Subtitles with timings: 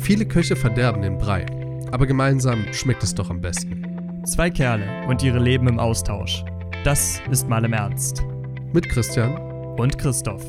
[0.00, 1.44] Viele Köche verderben den Brei,
[1.92, 3.84] aber gemeinsam schmeckt es doch am besten.
[4.24, 6.42] Zwei Kerle und ihre Leben im Austausch.
[6.84, 8.24] Das ist mal im Ernst.
[8.72, 9.36] Mit Christian
[9.78, 10.42] Und Christoph.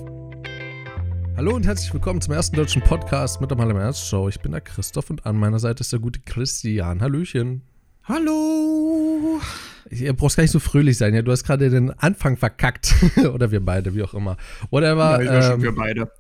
[1.36, 4.30] Hallo und herzlich willkommen zum ersten deutschen Podcast mit der Mal im Ernst Show.
[4.30, 7.02] Ich bin der Christoph und an meiner Seite ist der gute Christian.
[7.02, 7.62] Hallöchen.
[8.06, 9.42] Hallo!
[9.90, 11.22] Ihr brauchst gar nicht so fröhlich sein, ja.
[11.22, 12.96] Du hast gerade den Anfang verkackt.
[13.34, 14.38] Oder wir beide, wie auch immer.
[14.70, 15.22] Whatever.
[15.22, 16.12] Ja, ich schon ähm, für beide.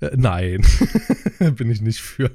[0.00, 0.60] Äh, nein,
[1.56, 2.30] bin ich nicht für.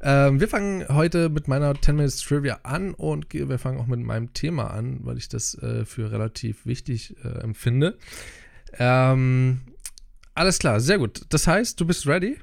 [0.00, 4.00] Ähm, wir fangen heute mit meiner 10 Minutes Trivia an und wir fangen auch mit
[4.00, 7.98] meinem Thema an, weil ich das äh, für relativ wichtig äh, empfinde.
[8.78, 9.62] Ähm,
[10.34, 11.22] alles klar, sehr gut.
[11.30, 12.38] Das heißt, du bist ready?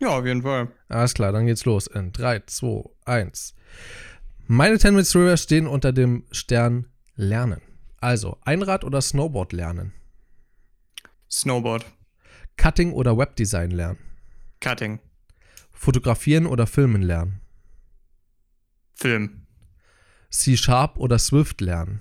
[0.00, 0.68] Ja, auf jeden Fall.
[0.88, 1.86] Alles klar, dann geht's los.
[1.86, 3.54] In 3, 2, 1.
[4.48, 7.62] Meine 10 Minutes Trivia stehen unter dem Stern Lernen.
[8.00, 9.92] Also, Einrad oder Snowboard lernen.
[11.30, 11.86] Snowboard.
[12.56, 13.98] Cutting oder Webdesign lernen.
[14.60, 14.98] Cutting.
[15.82, 17.40] Fotografieren oder Filmen lernen.
[18.94, 19.48] Film.
[20.30, 22.00] C-Sharp oder Swift lernen.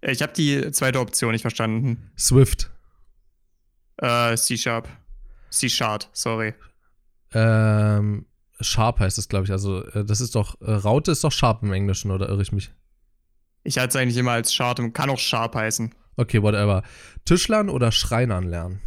[0.00, 2.10] Äh, Ich habe die zweite Option nicht verstanden.
[2.18, 2.68] Swift.
[3.98, 4.88] Äh, C-Sharp.
[5.50, 6.54] C-Sharp, sorry.
[7.32, 8.26] Ähm,
[8.60, 9.52] Sharp heißt es, glaube ich.
[9.52, 12.50] Also, äh, das ist doch, äh, Raute ist doch Sharp im Englischen, oder irre ich
[12.50, 12.72] mich?
[13.62, 15.94] Ich hatte es eigentlich immer als Sharp und kann auch Sharp heißen.
[16.16, 16.82] Okay, whatever.
[17.24, 18.80] Tischlern oder Schreinern lernen.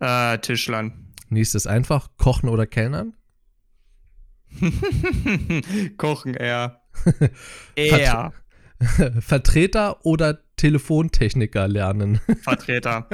[0.00, 1.03] Äh, Tischlern.
[1.28, 2.08] Nächstes einfach.
[2.16, 3.14] Kochen oder Kellnern.
[5.96, 6.82] Kochen eher.
[7.74, 8.32] eher.
[9.20, 12.20] Vertreter oder Telefontechniker lernen.
[12.42, 13.08] Vertreter.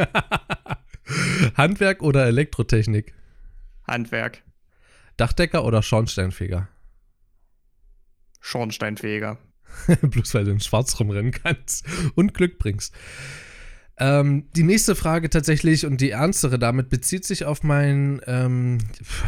[1.56, 3.14] Handwerk oder Elektrotechnik.
[3.86, 4.42] Handwerk.
[5.16, 6.69] Dachdecker oder Schornsteinfeger.
[8.41, 9.38] Schornsteinfeger.
[10.00, 12.94] Bloß weil du in Schwarz rumrennen kannst und Glück bringst.
[14.03, 18.79] Ähm, die nächste Frage tatsächlich und die ernstere damit bezieht sich auf meinen, ähm,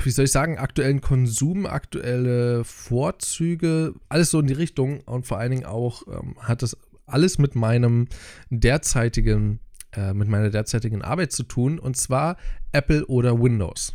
[0.03, 5.39] wie soll ich sagen, aktuellen Konsum, aktuelle Vorzüge, alles so in die Richtung und vor
[5.39, 6.75] allen Dingen auch ähm, hat das
[7.05, 8.09] alles mit meinem
[8.49, 9.61] derzeitigen,
[9.95, 12.39] äh, mit meiner derzeitigen Arbeit zu tun und zwar
[12.73, 13.95] Apple oder Windows.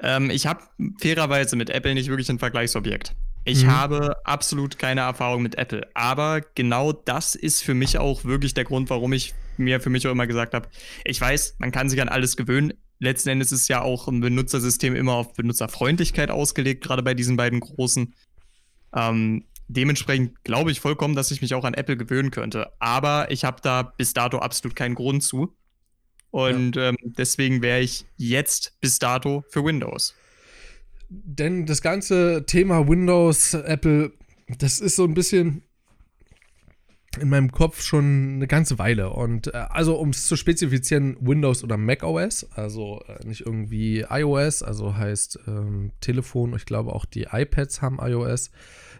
[0.00, 0.62] Ähm, ich habe
[1.00, 3.14] fairerweise mit Apple nicht wirklich ein Vergleichsobjekt.
[3.48, 3.70] Ich Mhm.
[3.70, 5.88] habe absolut keine Erfahrung mit Apple.
[5.94, 10.06] Aber genau das ist für mich auch wirklich der Grund, warum ich mir für mich
[10.06, 10.68] auch immer gesagt habe,
[11.04, 12.74] ich weiß, man kann sich an alles gewöhnen.
[12.98, 17.60] Letzten Endes ist ja auch ein Benutzersystem immer auf Benutzerfreundlichkeit ausgelegt, gerade bei diesen beiden
[17.60, 18.14] großen.
[18.94, 22.72] Ähm, dementsprechend glaube ich vollkommen, dass ich mich auch an Apple gewöhnen könnte.
[22.80, 25.54] Aber ich habe da bis dato absolut keinen Grund zu.
[26.30, 30.14] Und ähm, deswegen wäre ich jetzt bis dato für Windows.
[31.08, 34.12] Denn das ganze Thema Windows, Apple,
[34.58, 35.62] das ist so ein bisschen
[37.20, 39.10] in meinem Kopf schon eine ganze Weile.
[39.10, 44.04] Und äh, also, um es zu spezifizieren, Windows oder Mac OS, also äh, nicht irgendwie
[44.08, 48.50] iOS, also heißt ähm, Telefon, ich glaube auch die iPads haben iOS,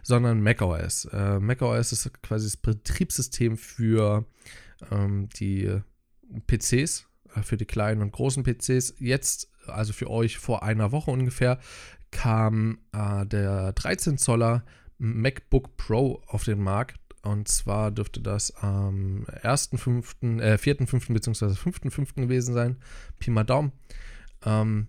[0.03, 1.05] sondern Mac OS.
[1.05, 4.25] Äh, Mac OS ist quasi das Betriebssystem für
[4.91, 5.81] ähm, die
[6.47, 8.95] PCs, äh, für die kleinen und großen PCs.
[8.99, 11.59] Jetzt, also für euch vor einer Woche ungefähr,
[12.11, 14.63] kam äh, der 13 Zoller
[14.97, 16.99] MacBook Pro auf den Markt.
[17.23, 21.13] Und zwar dürfte das am 1.5., äh, 4.5.
[21.13, 21.45] bzw.
[21.47, 22.15] 5.5.
[22.15, 22.77] gewesen sein.
[23.19, 23.71] Pi mal Daumen.
[24.45, 24.87] Ähm,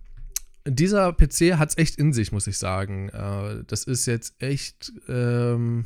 [0.65, 3.09] dieser PC hat es echt in sich, muss ich sagen.
[3.09, 5.85] Äh, das ist jetzt echt, ähm,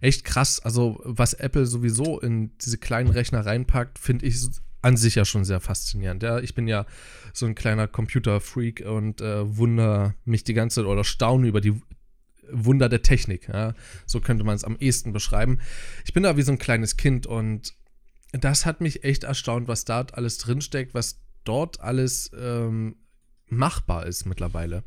[0.00, 0.60] echt krass.
[0.60, 4.40] Also, was Apple sowieso in diese kleinen Rechner reinpackt, finde ich
[4.82, 6.22] an sich ja schon sehr faszinierend.
[6.22, 6.86] Ja, ich bin ja
[7.32, 11.80] so ein kleiner Computerfreak und äh, wunder mich die ganze oder staune über die
[12.50, 13.48] Wunder der Technik.
[13.48, 13.74] Ja?
[14.06, 15.60] So könnte man es am ehesten beschreiben.
[16.04, 17.74] Ich bin da wie so ein kleines Kind und
[18.32, 22.96] das hat mich echt erstaunt, was da alles drinsteckt, was dort alles ähm,
[23.46, 24.84] machbar ist mittlerweile.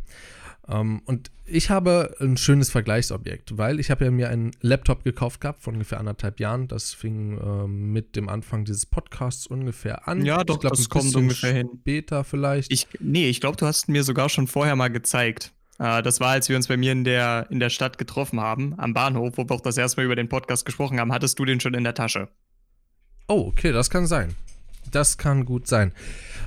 [0.68, 5.42] Ähm, und ich habe ein schönes Vergleichsobjekt, weil ich habe ja mir einen Laptop gekauft
[5.42, 6.68] gehabt vor ungefähr anderthalb Jahren.
[6.68, 10.26] Das fing ähm, mit dem Anfang dieses Podcasts ungefähr an.
[10.26, 11.70] Ja, doch, ich glaub, das ein kommt ungefähr hin.
[11.82, 12.72] Später vielleicht.
[12.72, 15.52] Ich, nee, ich glaube, du hast mir sogar schon vorher mal gezeigt.
[15.80, 18.76] Äh, das war, als wir uns bei mir in der, in der Stadt getroffen haben,
[18.78, 21.46] am Bahnhof, wo wir auch das erste Mal über den Podcast gesprochen haben, hattest du
[21.46, 22.30] den schon in der Tasche.
[23.28, 24.36] Oh, okay, das kann sein.
[24.92, 25.94] Das kann gut sein.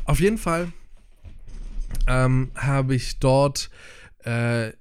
[0.05, 0.73] Auf jeden Fall
[2.07, 3.71] ähm, habe ich dort
[4.25, 4.73] äh,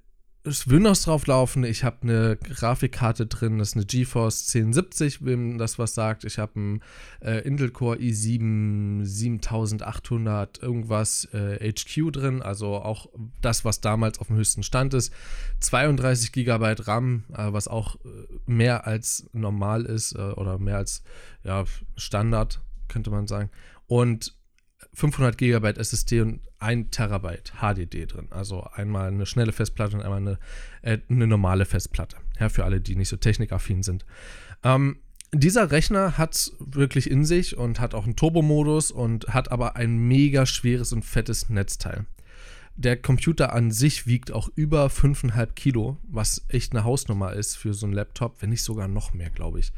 [0.45, 1.63] Windows drauf laufen.
[1.63, 6.25] Ich habe eine Grafikkarte drin, das ist eine GeForce 1070, wem das was sagt.
[6.25, 6.81] Ich habe einen
[7.21, 13.07] äh, Intel Core i7 7800 irgendwas äh, HQ drin, also auch
[13.41, 15.13] das, was damals auf dem höchsten Stand ist.
[15.61, 18.07] 32 GB RAM, äh, was auch äh,
[18.45, 21.03] mehr als normal ist äh, oder mehr als
[21.43, 21.63] ja,
[21.95, 23.49] Standard, könnte man sagen.
[23.87, 24.35] Und
[24.93, 28.27] 500 GB SSD und 1 Terabyte HDD drin.
[28.29, 30.39] Also einmal eine schnelle Festplatte und einmal eine,
[30.81, 32.17] äh, eine normale Festplatte.
[32.39, 34.05] Ja, für alle, die nicht so technikaffin sind.
[34.63, 34.97] Ähm,
[35.33, 39.97] dieser Rechner hat wirklich in sich und hat auch einen Turbo-Modus und hat aber ein
[39.97, 42.05] mega schweres und fettes Netzteil.
[42.75, 47.73] Der Computer an sich wiegt auch über 5,5 Kilo, was echt eine Hausnummer ist für
[47.73, 49.71] so einen Laptop, wenn nicht sogar noch mehr, glaube ich.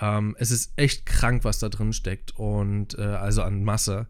[0.00, 4.06] Ähm, es ist echt krank, was da drin steckt und äh, also an Masse.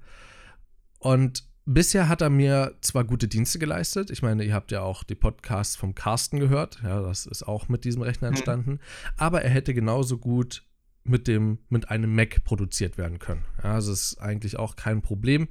[0.98, 4.10] Und bisher hat er mir zwar gute Dienste geleistet.
[4.10, 6.80] Ich meine, ihr habt ja auch die Podcasts vom Carsten gehört.
[6.82, 8.34] Ja, das ist auch mit diesem Rechner mhm.
[8.34, 8.70] entstanden.
[8.70, 8.80] Mhm.
[9.16, 10.64] Aber er hätte genauso gut
[11.04, 13.44] mit dem mit einem Mac produziert werden können.
[13.62, 15.48] Ja, also ist eigentlich auch kein Problem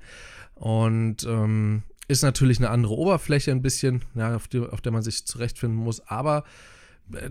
[0.54, 5.02] und ähm, ist natürlich eine andere Oberfläche ein bisschen, ja, auf, die, auf der man
[5.02, 6.44] sich zurechtfinden muss, aber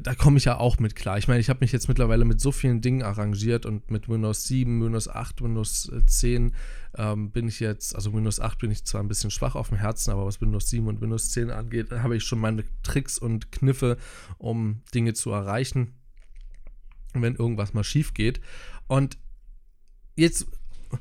[0.00, 1.18] da komme ich ja auch mit klar.
[1.18, 4.44] Ich meine, ich habe mich jetzt mittlerweile mit so vielen Dingen arrangiert und mit Windows
[4.44, 6.54] 7, Windows 8, Windows 10
[6.96, 9.78] ähm, bin ich jetzt, also Windows 8 bin ich zwar ein bisschen schwach auf dem
[9.78, 13.52] Herzen, aber was Windows 7 und Windows 10 angeht, habe ich schon meine Tricks und
[13.52, 13.98] Kniffe,
[14.38, 15.94] um Dinge zu erreichen
[17.22, 18.40] wenn irgendwas mal schief geht.
[18.86, 19.18] Und
[20.16, 20.46] jetzt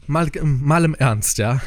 [0.08, 1.62] mal, mal im Ernst, ja.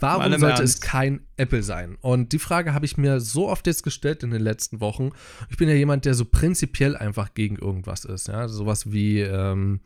[0.00, 0.62] Warum sollte Ernst.
[0.62, 1.96] es kein Apple sein?
[2.00, 5.10] Und die Frage habe ich mir so oft jetzt gestellt in den letzten Wochen.
[5.48, 8.48] Ich bin ja jemand, der so prinzipiell einfach gegen irgendwas ist, ja.
[8.48, 9.80] Sowas wie ähm,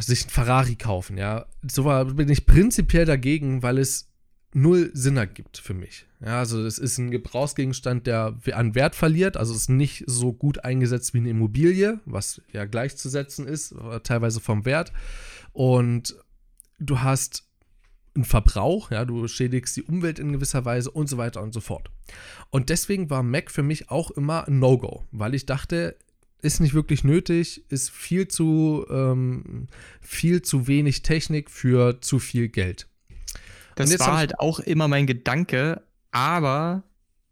[0.00, 1.46] sich ein Ferrari kaufen, ja.
[1.66, 1.84] So
[2.14, 4.08] bin ich prinzipiell dagegen, weil es
[4.54, 6.06] null Sinn ergibt für mich.
[6.20, 10.64] Ja, also es ist ein Gebrauchsgegenstand, der an Wert verliert, also ist nicht so gut
[10.64, 14.92] eingesetzt wie eine Immobilie, was ja gleichzusetzen ist, äh, teilweise vom Wert.
[15.58, 16.14] Und
[16.78, 17.42] du hast
[18.14, 21.58] einen Verbrauch, ja, du schädigst die Umwelt in gewisser Weise und so weiter und so
[21.58, 21.90] fort.
[22.50, 25.96] Und deswegen war Mac für mich auch immer ein No-Go, weil ich dachte,
[26.42, 29.66] ist nicht wirklich nötig, ist viel zu, ähm,
[30.00, 32.86] viel zu wenig Technik für zu viel Geld.
[33.74, 35.82] Das war halt auch immer mein Gedanke,
[36.12, 36.84] aber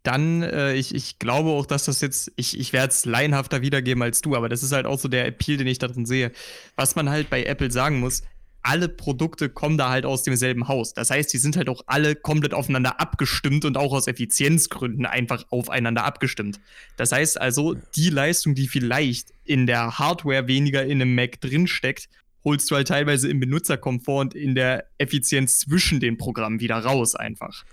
[0.07, 4.01] dann, äh, ich, ich glaube auch, dass das jetzt, ich, ich werde es laienhafter wiedergeben
[4.01, 6.31] als du, aber das ist halt auch so der Appeal, den ich darin sehe.
[6.77, 8.23] Was man halt bei Apple sagen muss,
[8.61, 10.93] alle Produkte kommen da halt aus demselben Haus.
[10.93, 15.45] Das heißt, die sind halt auch alle komplett aufeinander abgestimmt und auch aus Effizienzgründen einfach
[15.49, 16.59] aufeinander abgestimmt.
[16.95, 22.09] Das heißt also, die Leistung, die vielleicht in der Hardware weniger in einem Mac drinsteckt,
[22.43, 27.15] holst du halt teilweise im Benutzerkomfort und in der Effizienz zwischen den Programmen wieder raus
[27.15, 27.65] einfach.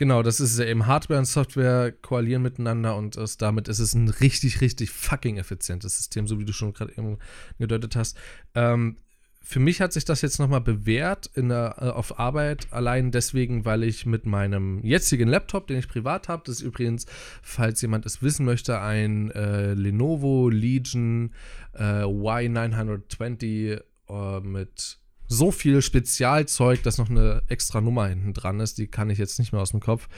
[0.00, 3.92] Genau, das ist ja eben Hardware und Software koalieren miteinander und es, damit ist es
[3.92, 7.18] ein richtig, richtig fucking effizientes System, so wie du schon gerade eben
[7.58, 8.16] gedeutet hast.
[8.54, 8.96] Ähm,
[9.42, 13.66] für mich hat sich das jetzt nochmal bewährt in der, äh, auf Arbeit, allein deswegen,
[13.66, 17.04] weil ich mit meinem jetzigen Laptop, den ich privat habe, das ist übrigens,
[17.42, 21.34] falls jemand es wissen möchte, ein äh, Lenovo Legion
[21.74, 24.99] äh, Y920 äh, mit
[25.30, 29.38] so viel Spezialzeug, dass noch eine extra Nummer hinten dran ist, die kann ich jetzt
[29.38, 30.08] nicht mehr aus dem Kopf,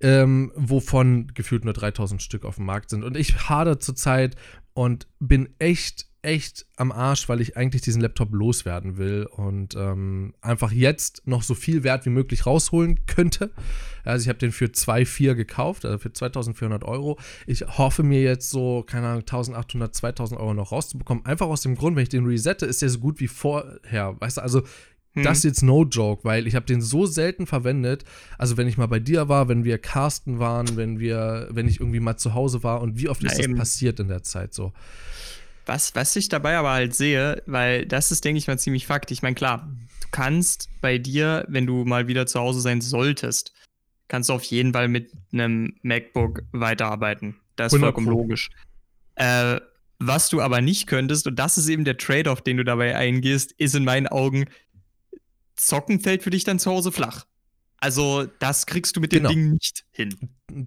[0.00, 3.02] ähm, wovon gefühlt nur 3000 Stück auf dem Markt sind.
[3.02, 4.36] Und ich hadere zurzeit
[4.72, 10.34] und bin echt echt am Arsch, weil ich eigentlich diesen Laptop loswerden will und ähm,
[10.40, 13.52] einfach jetzt noch so viel Wert wie möglich rausholen könnte.
[14.04, 17.16] Also ich habe den für 2,4 gekauft, also für 2400 Euro.
[17.46, 21.24] Ich hoffe mir jetzt so, keine Ahnung, 1800, 2000 Euro noch rauszubekommen.
[21.24, 24.20] Einfach aus dem Grund, wenn ich den resette, ist der so gut wie vorher.
[24.20, 24.62] Weißt du, also
[25.12, 25.22] hm.
[25.22, 28.04] das ist jetzt no joke, weil ich habe den so selten verwendet.
[28.36, 31.78] Also wenn ich mal bei dir war, wenn wir Carsten waren, wenn wir, wenn ich
[31.78, 34.72] irgendwie mal zu Hause war und wie oft ist das passiert in der Zeit so.
[35.66, 39.10] Was, was ich dabei aber halt sehe, weil das ist, denke ich mal, ziemlich Fakt.
[39.10, 39.68] Ich meine, klar,
[40.00, 43.52] du kannst bei dir, wenn du mal wieder zu Hause sein solltest,
[44.06, 47.36] kannst du auf jeden Fall mit einem MacBook weiterarbeiten.
[47.56, 48.50] Das ist vollkommen logisch.
[49.16, 49.60] Äh,
[49.98, 53.52] was du aber nicht könntest, und das ist eben der Trade-off, den du dabei eingehst,
[53.52, 54.44] ist in meinen Augen,
[55.56, 57.26] Zocken fällt für dich dann zu Hause flach.
[57.78, 59.30] Also, das kriegst du mit dem genau.
[59.30, 60.16] Ding nicht hin.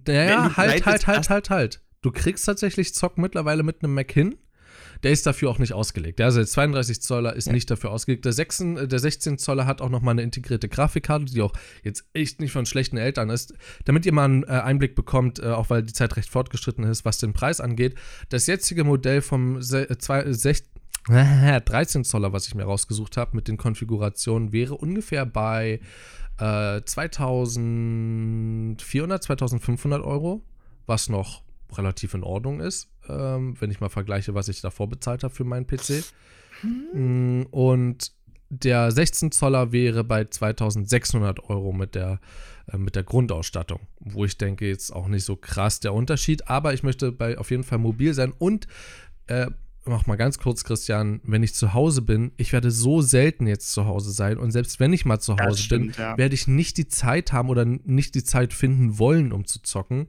[0.06, 1.80] Ja, halt, halt, halt, halt, halt.
[2.02, 4.36] Du kriegst tatsächlich Zocken mittlerweile mit einem Mac hin
[5.02, 6.18] der ist dafür auch nicht ausgelegt.
[6.18, 7.52] Der, also der 32 Zoller ist ja.
[7.52, 8.24] nicht dafür ausgelegt.
[8.24, 11.52] Der, 6, der 16 Zoller hat auch nochmal eine integrierte Grafikkarte, die auch
[11.82, 13.54] jetzt echt nicht von schlechten Eltern ist.
[13.84, 17.04] Damit ihr mal einen äh, Einblick bekommt, äh, auch weil die Zeit recht fortgeschritten ist,
[17.04, 17.94] was den Preis angeht.
[18.28, 20.64] Das jetzige Modell vom 13
[21.08, 21.60] äh,
[22.04, 25.80] Zoller, was ich mir rausgesucht habe, mit den Konfigurationen, wäre ungefähr bei
[26.38, 30.42] äh, 2400, 2500 Euro,
[30.86, 31.42] was noch
[31.78, 35.44] relativ in Ordnung ist ähm, wenn ich mal vergleiche, was ich davor bezahlt habe für
[35.44, 36.04] meinen PC.
[36.62, 37.46] Mhm.
[37.50, 38.12] Und
[38.48, 42.20] der 16 Zoller wäre bei 2600 Euro mit der,
[42.72, 46.74] äh, mit der Grundausstattung, wo ich denke, jetzt auch nicht so krass der Unterschied, aber
[46.74, 48.66] ich möchte bei auf jeden Fall mobil sein und
[49.28, 49.46] äh,
[49.84, 53.72] mach mal ganz kurz, Christian, wenn ich zu Hause bin, ich werde so selten jetzt
[53.72, 56.18] zu Hause sein und selbst wenn ich mal zu Hause stimmt, bin, ja.
[56.18, 60.08] werde ich nicht die Zeit haben oder nicht die Zeit finden wollen, um zu zocken.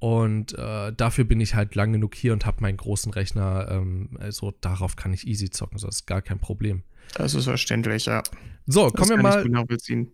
[0.00, 3.68] Und äh, dafür bin ich halt lang genug hier und habe meinen großen Rechner.
[3.70, 6.82] Ähm, also darauf kann ich easy zocken, so das ist gar kein Problem.
[7.14, 8.22] Das ist verständlich, ja.
[8.66, 9.44] So, Das kommen wir mal.
[9.44, 10.10] Ich nachvollziehen.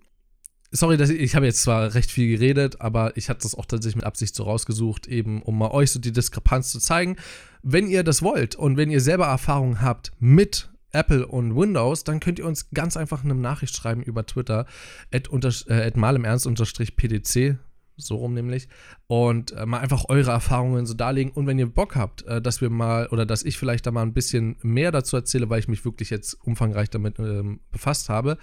[0.73, 3.67] Sorry, dass ich, ich habe jetzt zwar recht viel geredet, aber ich hatte das auch
[3.67, 7.17] tatsächlich mit Absicht so rausgesucht, eben um mal euch so die Diskrepanz zu zeigen.
[7.63, 12.19] Wenn ihr das wollt und wenn ihr selber Erfahrungen habt mit Apple und Windows, dann
[12.21, 14.67] könnt ihr uns ganz einfach eine Nachricht schreiben über Twitter,
[15.13, 17.59] at, unter, äh, at malimernst-pdc,
[17.97, 18.69] so rum nämlich,
[19.07, 21.33] und äh, mal einfach eure Erfahrungen so darlegen.
[21.33, 24.03] Und wenn ihr Bock habt, äh, dass wir mal oder dass ich vielleicht da mal
[24.03, 28.39] ein bisschen mehr dazu erzähle, weil ich mich wirklich jetzt umfangreich damit ähm, befasst habe,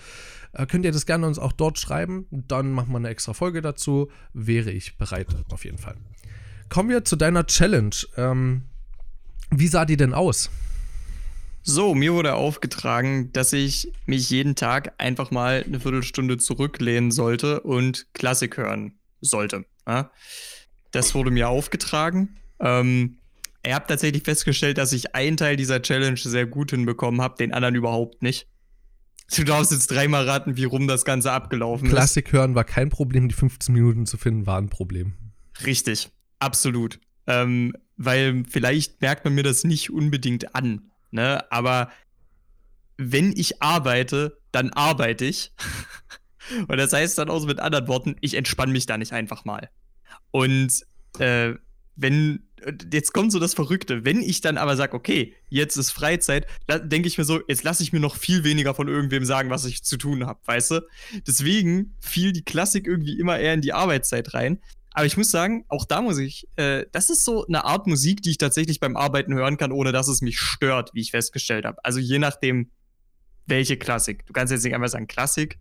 [0.54, 2.28] äh, könnt ihr das gerne uns auch dort schreiben.
[2.32, 4.10] Dann machen wir eine extra Folge dazu.
[4.34, 5.96] Wäre ich bereit, auf jeden Fall.
[6.70, 7.96] Kommen wir zu deiner Challenge.
[8.18, 8.64] Ähm,
[9.52, 10.50] wie sah die denn aus?
[11.66, 17.62] So, mir wurde aufgetragen, dass ich mich jeden Tag einfach mal eine Viertelstunde zurücklehnen sollte
[17.62, 19.66] und Klassik hören sollte.
[19.88, 20.12] Ja?
[20.92, 22.38] Das wurde mir aufgetragen.
[22.60, 23.18] Ähm,
[23.66, 27.54] ich habe tatsächlich festgestellt, dass ich einen Teil dieser Challenge sehr gut hinbekommen habe, den
[27.54, 28.48] anderen überhaupt nicht.
[29.36, 33.30] Du darfst jetzt dreimal raten, wie rum das Ganze abgelaufen Klassik hören war kein Problem,
[33.30, 35.14] die 15 Minuten zu finden war ein Problem.
[35.58, 35.66] ist.
[35.66, 37.00] Richtig, absolut.
[37.26, 40.92] Ähm, weil vielleicht merkt man mir das nicht unbedingt an.
[41.12, 41.50] Ne?
[41.52, 41.90] Aber
[42.98, 45.54] wenn ich arbeite, dann arbeite ich.
[46.68, 49.46] Und das heißt dann auch so mit anderen Worten, ich entspanne mich da nicht einfach
[49.46, 49.70] mal.
[50.32, 50.86] Und
[51.20, 51.54] äh,
[51.96, 52.48] wenn,
[52.92, 56.90] jetzt kommt so das Verrückte, wenn ich dann aber sage, okay, jetzt ist Freizeit, dann
[56.90, 59.66] denke ich mir so, jetzt lasse ich mir noch viel weniger von irgendwem sagen, was
[59.66, 60.82] ich zu tun habe, weißt du?
[61.28, 64.60] Deswegen fiel die Klassik irgendwie immer eher in die Arbeitszeit rein.
[64.94, 68.22] Aber ich muss sagen, auch da muss ich, äh, das ist so eine Art Musik,
[68.22, 71.66] die ich tatsächlich beim Arbeiten hören kann, ohne dass es mich stört, wie ich festgestellt
[71.66, 71.84] habe.
[71.84, 72.70] Also je nachdem,
[73.48, 74.26] welche Klassik.
[74.28, 75.58] Du kannst jetzt nicht einfach sagen Klassik,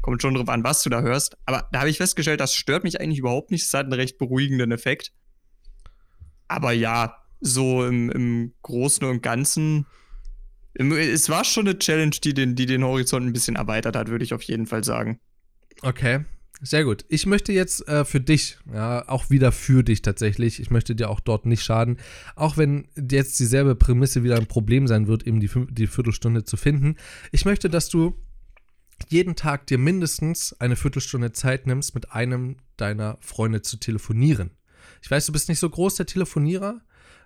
[0.00, 1.36] kommt schon drauf an, was du da hörst.
[1.46, 3.64] Aber da habe ich festgestellt, das stört mich eigentlich überhaupt nicht.
[3.64, 5.12] Es hat einen recht beruhigenden Effekt.
[6.48, 9.86] Aber ja, so im, im Großen und Ganzen,
[10.74, 14.24] es war schon eine Challenge, die den, die den Horizont ein bisschen erweitert hat, würde
[14.24, 15.18] ich auf jeden Fall sagen.
[15.82, 16.24] Okay,
[16.62, 17.04] sehr gut.
[17.08, 21.10] Ich möchte jetzt äh, für dich, ja, auch wieder für dich tatsächlich, ich möchte dir
[21.10, 21.98] auch dort nicht schaden,
[22.34, 26.56] auch wenn jetzt dieselbe Prämisse wieder ein Problem sein wird, eben die, die Viertelstunde zu
[26.56, 26.96] finden.
[27.30, 28.14] Ich möchte, dass du
[29.08, 34.50] jeden Tag dir mindestens eine Viertelstunde Zeit nimmst, mit einem deiner Freunde zu telefonieren.
[35.02, 36.80] Ich weiß, du bist nicht so groß der Telefonierer,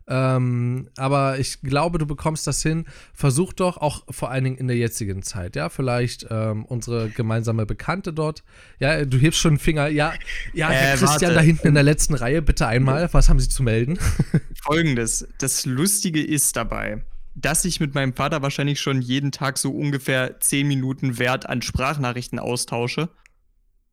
[0.08, 2.86] ähm, aber ich glaube, du bekommst das hin.
[3.14, 7.64] Versuch doch auch vor allen Dingen in der jetzigen Zeit, ja, vielleicht ähm, unsere gemeinsame
[7.64, 8.42] Bekannte dort.
[8.80, 9.88] Ja, du hebst schon den Finger.
[9.88, 10.12] Ja,
[10.52, 11.34] ja, Äh, Christian warte.
[11.34, 13.08] da hinten in der letzten Reihe, bitte einmal.
[13.12, 13.98] Was haben Sie zu melden?
[14.62, 17.02] Folgendes: Das Lustige ist dabei,
[17.34, 21.62] dass ich mit meinem Vater wahrscheinlich schon jeden Tag so ungefähr 10 Minuten Wert an
[21.62, 23.10] Sprachnachrichten austausche.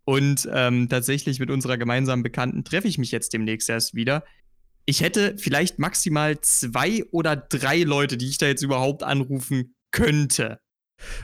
[0.06, 4.24] Und ähm, tatsächlich mit unserer gemeinsamen Bekannten treffe ich mich jetzt demnächst erst wieder.
[4.86, 10.60] Ich hätte vielleicht maximal zwei oder drei Leute, die ich da jetzt überhaupt anrufen könnte.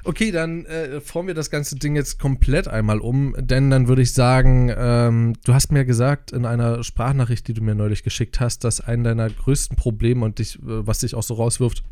[0.03, 4.01] Okay, dann äh, formen wir das ganze Ding jetzt komplett einmal um, denn dann würde
[4.01, 8.39] ich sagen, ähm, du hast mir gesagt in einer Sprachnachricht, die du mir neulich geschickt
[8.39, 11.83] hast, dass ein deiner größten Probleme und dich, äh, was dich auch so rauswirft,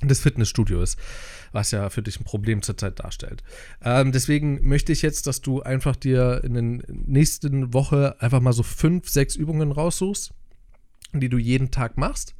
[0.00, 0.98] das Fitnessstudio ist,
[1.52, 3.42] was ja für dich ein Problem zurzeit darstellt.
[3.82, 8.52] Ähm, deswegen möchte ich jetzt, dass du einfach dir in den nächsten Woche einfach mal
[8.52, 10.32] so fünf, sechs Übungen raussuchst,
[11.12, 12.34] die du jeden Tag machst.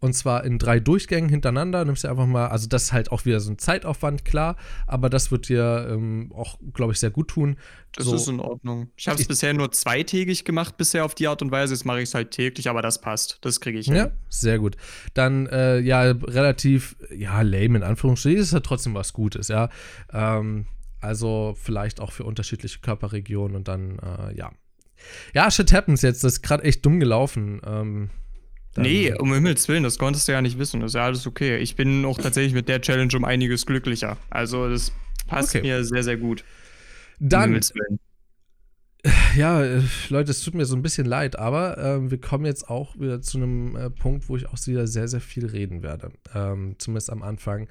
[0.00, 1.84] Und zwar in drei Durchgängen hintereinander.
[1.84, 5.10] Nimmst du einfach mal, also das ist halt auch wieder so ein Zeitaufwand, klar, aber
[5.10, 7.56] das wird dir ähm, auch, glaube ich, sehr gut tun.
[7.94, 8.14] Das So.
[8.14, 8.90] ist in Ordnung.
[8.96, 11.74] Ich habe es bisher nur zweitägig gemacht, bisher auf die Art und Weise.
[11.74, 13.38] Jetzt mache ich es halt täglich, aber das passt.
[13.40, 13.96] Das kriege ich hin.
[13.96, 14.76] Ja, sehr gut.
[15.14, 19.68] Dann, äh, ja, relativ, ja, lame in Anführungsstrichen, ist ja trotzdem was Gutes, ja.
[20.12, 20.66] Ähm,
[21.00, 24.52] also vielleicht auch für unterschiedliche Körperregionen und dann, äh, ja.
[25.34, 27.60] Ja, shit happens jetzt, das ist gerade echt dumm gelaufen.
[27.64, 28.10] Ähm,
[28.78, 30.80] dann- Nee, um Himmels Willen, das konntest du ja nicht wissen.
[30.80, 31.58] Das ist ja alles okay.
[31.58, 34.16] Ich bin auch tatsächlich mit der Challenge um einiges glücklicher.
[34.30, 34.92] Also, das
[35.26, 35.62] passt Okay.
[35.62, 36.44] mir sehr, sehr gut.
[37.20, 37.98] Um Dann, Willen.
[39.36, 42.68] ja, äh, Leute, es tut mir so ein bisschen leid, aber ähm, wir kommen jetzt
[42.68, 46.10] auch wieder zu einem äh, Punkt, wo ich auch wieder sehr, sehr viel reden werde.
[46.34, 47.68] Ähm, zumindest am Anfang.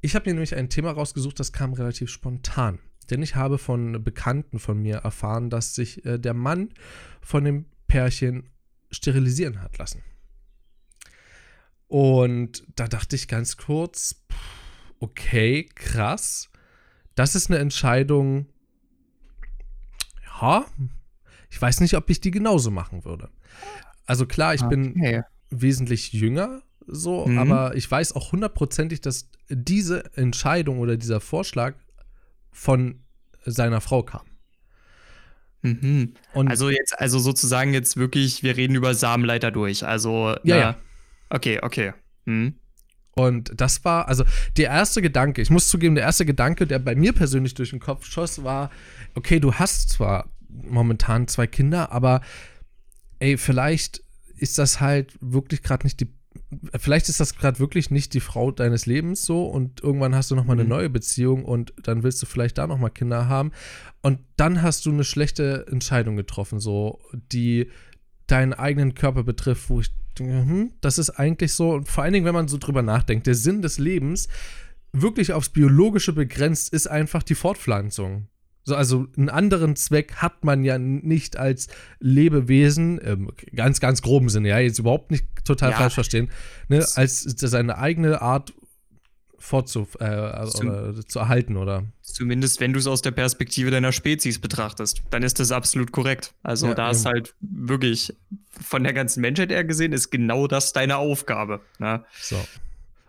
[0.00, 2.78] Ich habe mir nämlich ein Thema rausgesucht, das kam relativ spontan.
[3.10, 6.68] Denn ich habe von Bekannten von mir erfahren, dass sich äh, der Mann
[7.20, 8.44] von dem Pärchen
[8.92, 10.02] sterilisieren hat lassen.
[11.90, 14.22] Und da dachte ich ganz kurz,
[15.00, 16.48] okay, krass.
[17.16, 18.46] Das ist eine Entscheidung,
[20.40, 20.64] ja,
[21.50, 23.28] ich weiß nicht, ob ich die genauso machen würde.
[24.06, 25.22] Also klar, ich bin Okay.
[25.50, 27.38] wesentlich jünger, so, mhm.
[27.38, 31.74] aber ich weiß auch hundertprozentig, dass diese Entscheidung oder dieser Vorschlag
[32.52, 33.02] von
[33.44, 34.26] seiner Frau kam.
[35.62, 36.14] Mhm.
[36.34, 39.84] also jetzt, also sozusagen jetzt wirklich, wir reden über Samenleiter durch.
[39.84, 40.76] Also ja, na, ja.
[41.30, 41.92] Okay, okay.
[42.24, 42.54] Mhm.
[43.12, 44.24] Und das war, also
[44.56, 47.80] der erste Gedanke, ich muss zugeben, der erste Gedanke, der bei mir persönlich durch den
[47.80, 48.70] Kopf schoss, war,
[49.14, 52.20] okay, du hast zwar momentan zwei Kinder, aber
[53.18, 54.02] ey, vielleicht
[54.36, 56.08] ist das halt wirklich gerade nicht die
[56.78, 60.36] vielleicht ist das gerade wirklich nicht die Frau deines Lebens so und irgendwann hast du
[60.36, 60.68] noch mal eine mhm.
[60.68, 63.50] neue Beziehung und dann willst du vielleicht da noch mal Kinder haben
[64.02, 67.68] und dann hast du eine schlechte Entscheidung getroffen so die
[68.30, 72.12] deinen eigenen Körper betrifft wo ich denke hm, das ist eigentlich so und vor allen
[72.12, 74.28] Dingen wenn man so drüber nachdenkt der Sinn des Lebens
[74.92, 78.28] wirklich aufs biologische begrenzt ist einfach die Fortpflanzung
[78.64, 81.68] so, also einen anderen Zweck hat man ja nicht als
[81.98, 85.76] Lebewesen, im ganz, ganz groben Sinne, ja, jetzt überhaupt nicht total ja.
[85.76, 86.28] falsch verstehen,
[86.68, 88.52] ne, als seine eigene Art
[89.40, 91.84] fortzu äh, also, zu erhalten, oder?
[92.02, 96.34] Zumindest wenn du es aus der Perspektive deiner Spezies betrachtest, dann ist das absolut korrekt.
[96.42, 98.14] Also ja, da ist halt wirklich
[98.60, 101.60] von der ganzen Menschheit her gesehen, ist genau das deine Aufgabe.
[101.78, 102.04] Ne?
[102.20, 102.36] So.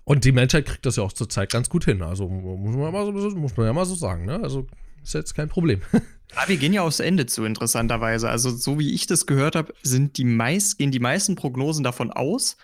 [0.05, 2.01] Und die Menschheit kriegt das ja auch zurzeit ganz gut hin.
[2.01, 4.39] Also muss man ja mal so, muss man ja mal so sagen, ne?
[4.41, 4.67] Also
[5.03, 5.81] ist jetzt kein Problem.
[5.91, 6.01] Aber
[6.47, 8.29] wir gehen ja aufs Ende zu, interessanterweise.
[8.29, 12.11] Also, so wie ich das gehört habe, sind die meist, gehen die meisten Prognosen davon
[12.11, 12.57] aus,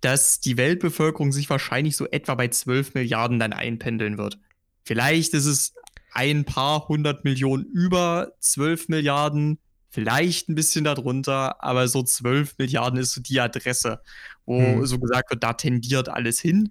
[0.00, 4.38] dass die Weltbevölkerung sich wahrscheinlich so etwa bei 12 Milliarden dann einpendeln wird.
[4.84, 5.74] Vielleicht ist es
[6.12, 9.58] ein paar hundert Millionen über 12 Milliarden,
[9.90, 14.00] vielleicht ein bisschen darunter, aber so 12 Milliarden ist so die Adresse,
[14.44, 14.86] wo hm.
[14.86, 16.70] so gesagt wird, da tendiert alles hin.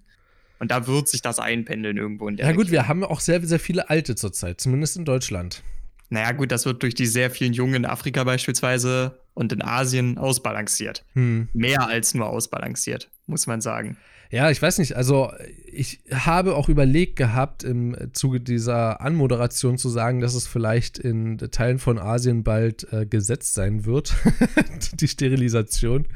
[0.58, 3.44] Und da wird sich das einpendeln irgendwo in der Ja, gut, wir haben auch sehr,
[3.46, 5.62] sehr viele Alte zurzeit, zumindest in Deutschland.
[6.08, 10.18] Naja, gut, das wird durch die sehr vielen Jungen in Afrika beispielsweise und in Asien
[10.18, 11.04] ausbalanciert.
[11.12, 11.48] Hm.
[11.52, 13.96] Mehr als nur ausbalanciert, muss man sagen.
[14.30, 14.96] Ja, ich weiß nicht.
[14.96, 15.30] Also,
[15.66, 21.38] ich habe auch überlegt gehabt, im Zuge dieser Anmoderation zu sagen, dass es vielleicht in
[21.38, 24.14] Teilen von Asien bald äh, gesetzt sein wird,
[24.94, 26.08] die Sterilisation.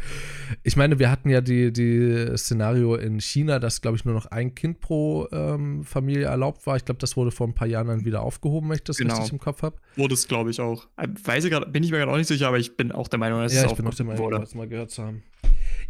[0.65, 4.27] Ich meine, wir hatten ja die, die Szenario in China, dass, glaube ich, nur noch
[4.27, 6.77] ein Kind pro ähm, Familie erlaubt war.
[6.77, 9.15] Ich glaube, das wurde vor ein paar Jahren dann wieder aufgehoben, wenn ich das genau.
[9.15, 9.77] richtig im Kopf habe.
[9.97, 10.89] Wurde es, glaube ich, auch.
[10.97, 13.07] Äh, weiß ich grad, bin ich mir gerade auch nicht sicher, aber ich bin auch
[13.07, 15.23] der Meinung, dass ja, es ich bin auch der Meinung, das mal gehört zu haben.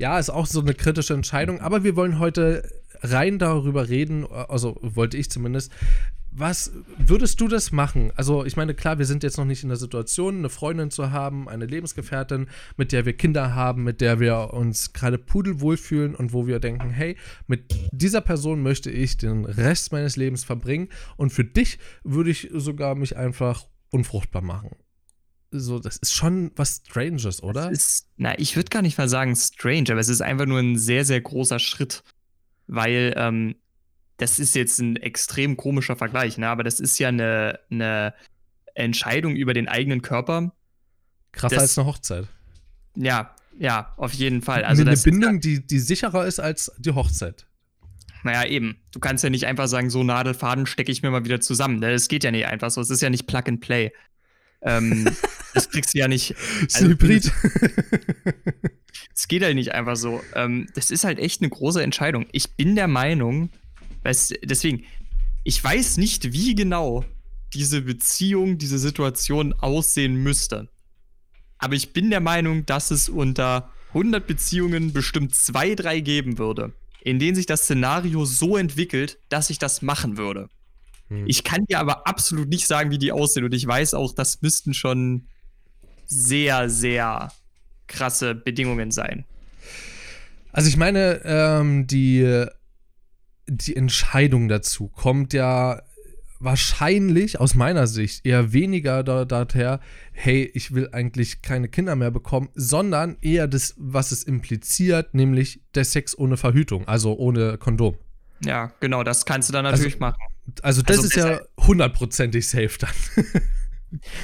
[0.00, 2.66] Ja, ist auch so eine kritische Entscheidung, aber wir wollen heute
[3.02, 5.70] rein darüber reden, also wollte ich zumindest.
[6.32, 8.10] Was würdest du das machen?
[8.16, 11.10] Also, ich meine, klar, wir sind jetzt noch nicht in der Situation, eine Freundin zu
[11.10, 16.14] haben, eine Lebensgefährtin, mit der wir Kinder haben, mit der wir uns gerade pudelwohl fühlen
[16.14, 20.88] und wo wir denken, hey, mit dieser Person möchte ich den Rest meines Lebens verbringen
[21.18, 24.76] und für dich würde ich sogar mich einfach unfruchtbar machen
[25.50, 27.70] so, das ist schon was Stranges, oder?
[27.70, 30.78] Ist, na, ich würde gar nicht mal sagen strange, aber es ist einfach nur ein
[30.78, 32.02] sehr, sehr großer Schritt.
[32.66, 33.56] Weil, ähm,
[34.16, 36.48] das ist jetzt ein extrem komischer Vergleich, ne?
[36.48, 38.14] Aber das ist ja eine, eine
[38.74, 40.52] Entscheidung über den eigenen Körper.
[41.32, 42.28] Krasser das, als eine Hochzeit.
[42.94, 44.64] Ja, ja, auf jeden Fall.
[44.64, 47.46] Also eine Bindung, die, die sicherer ist als die Hochzeit.
[48.22, 48.76] Naja, eben.
[48.92, 51.78] Du kannst ja nicht einfach sagen, so Nadelfaden stecke ich mir mal wieder zusammen.
[51.78, 51.92] Ne?
[51.92, 52.80] Das geht ja nicht einfach so.
[52.80, 53.92] Es ist ja nicht Plug and Play.
[54.62, 55.08] Ähm,
[55.54, 56.34] das kriegst du ja nicht.
[56.74, 57.32] Also, Hybrid.
[59.14, 60.22] Es geht halt nicht einfach so.
[60.34, 62.26] Ähm, das ist halt echt eine große Entscheidung.
[62.32, 63.50] Ich bin der Meinung,
[64.02, 64.84] weißt, deswegen,
[65.44, 67.04] ich weiß nicht, wie genau
[67.52, 70.68] diese Beziehung, diese Situation aussehen müsste.
[71.58, 76.72] Aber ich bin der Meinung, dass es unter 100 Beziehungen bestimmt zwei, drei geben würde,
[77.02, 80.48] in denen sich das Szenario so entwickelt, dass ich das machen würde.
[81.10, 81.24] Hm.
[81.26, 83.44] Ich kann dir aber absolut nicht sagen, wie die aussehen.
[83.44, 85.26] Und ich weiß auch, das müssten schon
[86.06, 87.32] sehr, sehr
[87.86, 89.24] krasse Bedingungen sein.
[90.52, 92.46] Also ich meine, ähm, die,
[93.46, 95.82] die Entscheidung dazu kommt ja
[96.40, 99.80] wahrscheinlich aus meiner Sicht eher weniger daher,
[100.12, 105.60] hey, ich will eigentlich keine Kinder mehr bekommen, sondern eher das, was es impliziert, nämlich
[105.74, 107.96] der Sex ohne Verhütung, also ohne Kondom.
[108.42, 110.29] Ja, genau, das kannst du dann natürlich also, machen.
[110.62, 113.24] Also das also ist ja hundertprozentig safe dann.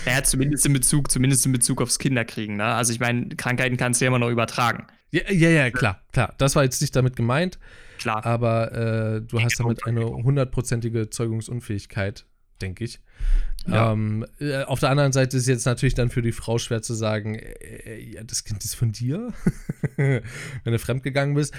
[0.05, 2.67] Naja, zumindest in Bezug, zumindest in Bezug aufs Kinderkriegen, ne?
[2.67, 4.87] Also ich meine, Krankheiten kannst du ja immer noch übertragen.
[5.11, 6.35] Ja, ja, ja, klar, klar.
[6.39, 7.59] Das war jetzt nicht damit gemeint.
[7.99, 8.25] Klar.
[8.25, 12.27] Aber äh, du hast damit eine hundertprozentige Zeugungsunfähigkeit,
[12.61, 13.01] denke ich.
[13.69, 13.93] Ja.
[13.93, 16.95] Ähm, äh, auf der anderen Seite ist jetzt natürlich dann für die Frau schwer zu
[16.95, 19.33] sagen, äh, ja, das Kind ist von dir,
[19.97, 20.23] wenn
[20.65, 21.53] du fremdgegangen bist.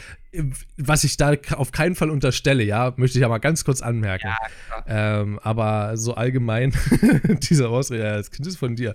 [0.77, 4.27] Was ich da auf keinen Fall unterstelle, ja, möchte ich aber ganz kurz anmerken.
[4.27, 6.73] Ja, ähm, aber so allgemein,
[7.49, 8.93] diese Ausrede, ja, das Kind ist von dir.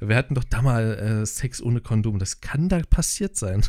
[0.00, 2.18] Wir hatten doch da mal äh, Sex ohne Kondom.
[2.18, 3.62] Das kann da passiert sein.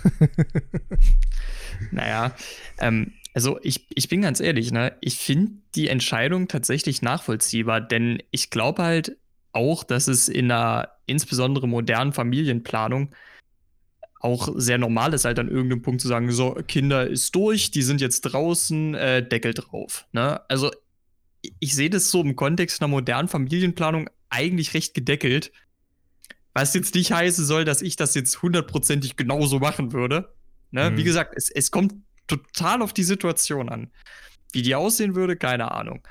[1.91, 2.31] naja,
[2.79, 4.95] ähm, also ich, ich bin ganz ehrlich, ne?
[5.01, 9.17] Ich finde die Entscheidung tatsächlich nachvollziehbar, denn ich glaube halt
[9.51, 13.13] auch, dass es in einer insbesondere modernen Familienplanung
[14.19, 17.81] auch sehr normal ist, halt an irgendeinem Punkt zu sagen, so, Kinder ist durch, die
[17.81, 20.05] sind jetzt draußen, äh, Deckel drauf.
[20.11, 20.41] Ne?
[20.49, 20.71] Also
[21.59, 25.51] ich sehe das so im Kontext einer modernen Familienplanung eigentlich recht gedeckelt.
[26.53, 30.33] Was jetzt nicht heißen soll, dass ich das jetzt hundertprozentig genauso machen würde.
[30.71, 30.91] Ne?
[30.91, 30.97] Mhm.
[30.97, 31.93] Wie gesagt, es, es kommt
[32.29, 33.91] total auf die Situation an.
[34.53, 36.07] Wie die aussehen würde, keine Ahnung.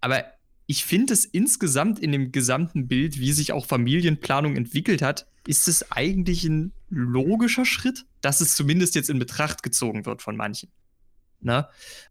[0.00, 0.24] Aber
[0.66, 5.68] ich finde es insgesamt in dem gesamten Bild, wie sich auch Familienplanung entwickelt hat, ist
[5.68, 10.70] es eigentlich ein logischer Schritt, dass es zumindest jetzt in Betracht gezogen wird von manchen.
[11.40, 11.70] Na?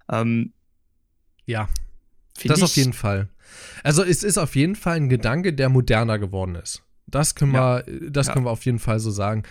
[0.09, 0.53] Ähm,
[1.45, 1.67] ja,
[2.43, 3.29] das auf jeden Fall.
[3.83, 6.81] Also es ist auf jeden Fall ein Gedanke, der moderner geworden ist.
[7.07, 7.85] Das können ja.
[7.85, 8.33] wir, das ja.
[8.33, 9.43] können wir auf jeden Fall so sagen.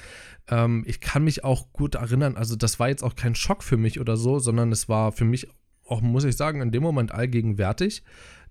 [0.49, 3.77] Ähm, ich kann mich auch gut erinnern, also das war jetzt auch kein Schock für
[3.77, 5.49] mich oder so, sondern es war für mich
[5.87, 8.03] auch, muss ich sagen, in dem Moment allgegenwärtig,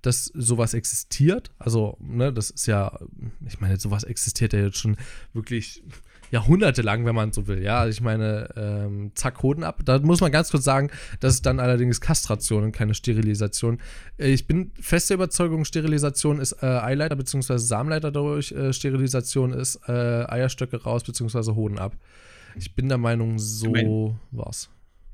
[0.02, 1.52] dass sowas existiert.
[1.58, 3.00] Also, ne, das ist ja,
[3.48, 4.98] ich meine, sowas existiert ja jetzt schon
[5.34, 5.84] wirklich
[6.34, 7.62] jahrhundertelang, wenn man so will.
[7.62, 9.82] Ja, ich meine, ähm, zack, Hoden ab.
[9.86, 13.80] Da muss man ganz kurz sagen, das ist dann allerdings Kastration und keine Sterilisation.
[14.18, 17.58] Äh, ich bin feste Überzeugung, Sterilisation ist äh, Eileiter bzw.
[17.58, 21.54] Samenleiter durch, äh, Sterilisation ist äh, Eierstöcke raus bzw.
[21.54, 21.96] Hoden ab.
[22.56, 24.72] Ich bin der Meinung, so war's.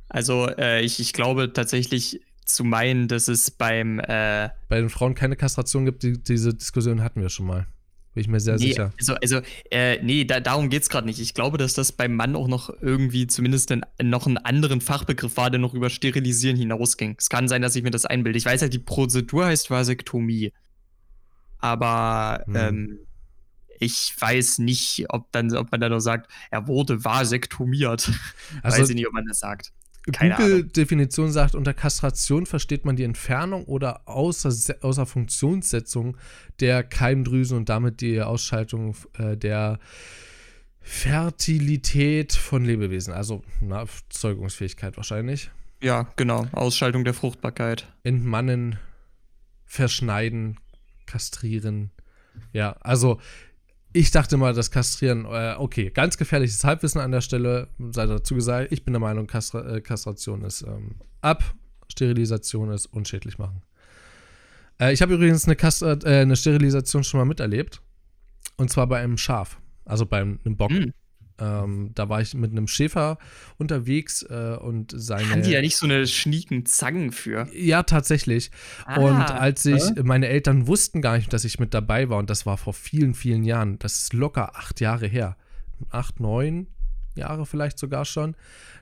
[0.08, 5.16] Also äh, ich, ich glaube tatsächlich zu meinen, dass es beim äh bei den Frauen
[5.16, 7.68] keine Kastration gibt, die, diese Diskussion hatten wir schon mal.
[8.14, 8.92] Bin ich mir sehr nee, sicher.
[8.98, 11.20] Also, also äh, nee, da, darum geht es gerade nicht.
[11.20, 15.38] Ich glaube, dass das beim Mann auch noch irgendwie zumindest einen, noch einen anderen Fachbegriff
[15.38, 17.16] war, der noch über Sterilisieren hinausging.
[17.20, 18.38] Es kann sein, dass ich mir das einbilde.
[18.38, 20.54] Ich weiß halt, die Prozedur heißt Vasektomie.
[21.60, 22.56] Aber hm.
[22.56, 23.00] ähm,
[23.80, 28.12] ich weiß nicht, ob, dann, ob man dann noch sagt, er wurde vasektomiert.
[28.64, 29.72] Also, weiß ich nicht, ob man das sagt.
[30.12, 36.18] Google-Definition sagt, unter Kastration versteht man die Entfernung oder außer, außer Funktionssetzung
[36.60, 39.80] der Keimdrüsen und damit die Ausschaltung äh, der
[40.82, 43.14] Fertilität von Lebewesen.
[43.14, 45.52] Also na, Zeugungsfähigkeit wahrscheinlich.
[45.82, 46.48] Ja, genau.
[46.52, 47.88] Ausschaltung der Fruchtbarkeit.
[48.04, 48.78] Entmannen,
[49.66, 50.58] verschneiden,
[51.06, 51.92] kastrieren.
[52.54, 53.20] Ja, also
[53.94, 58.36] ich dachte mal, das Kastrieren, äh, okay, ganz gefährliches Halbwissen an der Stelle, sei dazu
[58.36, 58.72] gesagt.
[58.72, 61.44] Ich bin der Meinung, Kastra äh, Kastration ist ähm, ab,
[61.88, 63.64] Sterilisation ist unschädlich machen.
[64.80, 67.82] Äh, ich habe übrigens eine, Kastra äh, eine Sterilisation schon mal miterlebt.
[68.58, 70.72] Und zwar bei einem Schaf, also bei einem Bock.
[70.72, 70.92] Mm.
[71.40, 73.18] Ähm, da war ich mit einem Schäfer
[73.58, 75.30] unterwegs äh, und seine.
[75.30, 77.48] Haben die ja nicht so eine schnieken Zangen für?
[77.54, 78.52] Ja, tatsächlich.
[78.86, 80.04] Ah, und als ich, äh?
[80.04, 83.14] meine Eltern wussten gar nicht, dass ich mit dabei war und das war vor vielen,
[83.14, 83.80] vielen Jahren.
[83.80, 85.38] Das ist locker acht Jahre her.
[85.90, 86.68] Acht, neun
[87.16, 88.36] Jahre vielleicht sogar schon.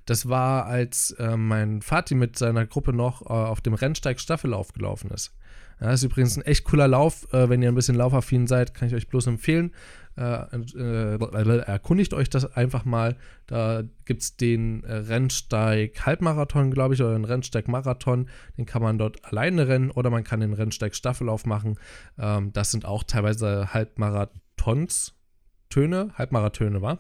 [0.06, 4.74] Das war, als äh, mein Vati mit seiner Gruppe noch äh, auf dem Rennsteig Staffellauf
[4.74, 5.34] gelaufen ist.
[5.82, 7.32] Ja, das ist übrigens ein echt cooler Lauf.
[7.34, 9.72] Äh, wenn ihr ein bisschen laufaffin seid, kann ich euch bloß empfehlen.
[10.18, 10.46] Äh,
[10.78, 13.16] äh, erkundigt euch das einfach mal.
[13.46, 18.28] Da gibt es den Rennsteig Halbmarathon, glaube ich, oder den Rennsteig Marathon.
[18.58, 21.76] Den kann man dort alleine rennen oder man kann den Rennsteig Staffellauf machen.
[22.18, 25.14] Ähm, das sind auch teilweise Halbmarathons.
[25.70, 26.98] Töne, Halbmaratöne, wa?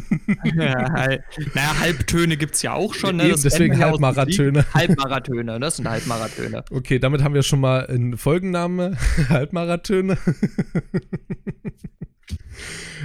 [0.56, 1.22] ja, halb,
[1.54, 3.16] naja, Halbtöne gibt es ja auch schon.
[3.16, 3.28] Ne?
[3.28, 4.64] Eben, deswegen Halbmaratöne.
[4.74, 6.64] Halbmaratöne, das sind Halbmaratöne.
[6.72, 8.96] Okay, damit haben wir schon mal einen Folgenname.
[9.28, 10.18] Halbmaratöne.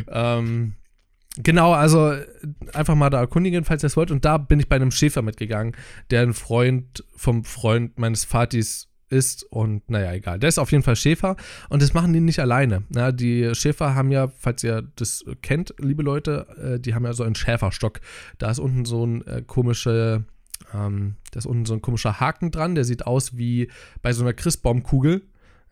[0.07, 0.73] ähm,
[1.37, 2.15] genau, also
[2.73, 4.11] einfach mal da erkundigen, falls ihr es wollt.
[4.11, 5.75] Und da bin ich bei einem Schäfer mitgegangen,
[6.11, 10.39] der ein Freund vom Freund meines Vatis ist und naja, egal.
[10.39, 11.37] Der ist auf jeden Fall Schäfer
[11.69, 12.83] und das machen die nicht alleine.
[12.93, 17.13] Ja, die Schäfer haben ja, falls ihr das kennt, liebe Leute, äh, die haben ja
[17.13, 18.01] so einen Schäferstock.
[18.39, 20.25] Da ist unten so ein äh, komische,
[20.73, 23.69] ähm, da ist unten so ein komischer Haken dran, der sieht aus wie
[24.01, 25.21] bei so einer Christbaumkugel.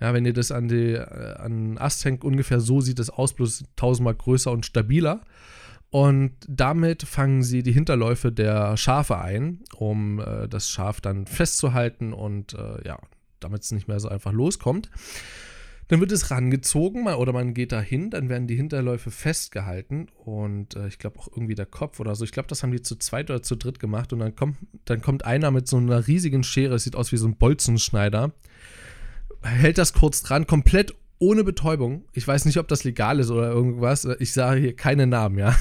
[0.01, 3.33] Ja, wenn ihr das an, die, äh, an Ast hängt, ungefähr so sieht es aus,
[3.33, 5.21] bloß tausendmal größer und stabiler.
[5.91, 12.13] Und damit fangen sie die Hinterläufe der Schafe ein, um äh, das Schaf dann festzuhalten
[12.13, 12.97] und äh, ja,
[13.39, 14.89] damit es nicht mehr so einfach loskommt.
[15.89, 20.87] Dann wird es rangezogen oder man geht dahin, dann werden die Hinterläufe festgehalten und äh,
[20.87, 22.23] ich glaube auch irgendwie der Kopf oder so.
[22.23, 25.01] Ich glaube, das haben die zu zweit oder zu dritt gemacht und dann kommt, dann
[25.01, 28.31] kommt einer mit so einer riesigen Schere, es sieht aus wie so ein Bolzenschneider,
[29.43, 32.05] hält das kurz dran, komplett ohne Betäubung.
[32.13, 34.05] Ich weiß nicht, ob das legal ist oder irgendwas.
[34.19, 35.55] Ich sage hier keine Namen, ja.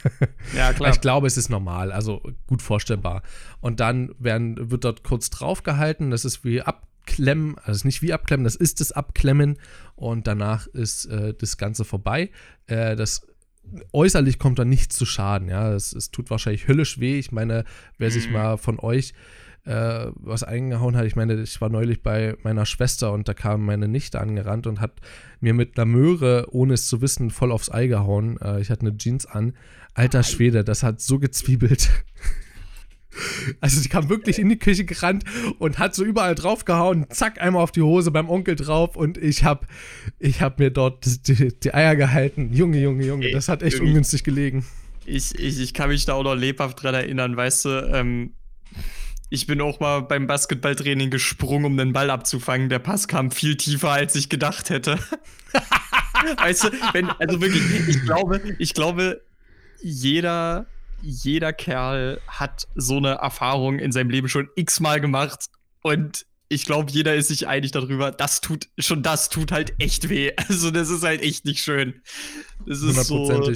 [0.56, 0.90] Ja, klar.
[0.90, 3.22] Ich glaube, es ist normal, also gut vorstellbar.
[3.60, 6.10] Und dann werden, wird dort kurz draufgehalten.
[6.10, 9.58] Das ist wie abklemmen, also nicht wie abklemmen, das ist das Abklemmen.
[9.96, 12.30] Und danach ist äh, das Ganze vorbei.
[12.66, 13.26] Äh, das
[13.92, 15.72] äußerlich kommt da nichts zu Schaden, ja.
[15.74, 17.18] Es, es tut wahrscheinlich höllisch weh.
[17.18, 17.64] Ich meine,
[17.98, 18.32] wer sich Mhm.
[18.32, 19.12] mal von euch
[19.64, 21.06] äh, was eingehauen hat.
[21.06, 24.80] Ich meine, ich war neulich bei meiner Schwester und da kam meine Nichte angerannt und
[24.80, 25.00] hat
[25.40, 28.38] mir mit einer Möhre, ohne es zu wissen, voll aufs Ei gehauen.
[28.40, 29.54] Äh, ich hatte eine Jeans an.
[29.94, 31.90] Alter Schwede, das hat so gezwiebelt.
[33.60, 35.24] Also sie kam wirklich in die Küche gerannt
[35.58, 39.44] und hat so überall draufgehauen, zack, einmal auf die Hose beim Onkel drauf und ich
[39.44, 39.66] hab,
[40.18, 42.54] ich hab mir dort die, die Eier gehalten.
[42.54, 44.64] Junge, Junge, Junge, das hat echt ungünstig gelegen.
[45.04, 48.32] Ich, ich, ich kann mich da auch noch lebhaft dran erinnern, weißt du, ähm,
[49.32, 52.68] ich bin auch mal beim Basketballtraining gesprungen, um den Ball abzufangen.
[52.68, 54.98] Der Pass kam viel tiefer, als ich gedacht hätte.
[56.36, 59.22] weißt du, wenn, also wirklich, ich glaube, ich glaube,
[59.80, 60.66] jeder,
[61.00, 65.46] jeder Kerl hat so eine Erfahrung in seinem Leben schon x-mal gemacht
[65.80, 70.10] und ich glaube, jeder ist sich einig darüber, das tut, schon das tut halt echt
[70.10, 70.32] weh.
[70.48, 72.02] Also, das ist halt echt nicht schön.
[72.66, 73.50] Das ist so.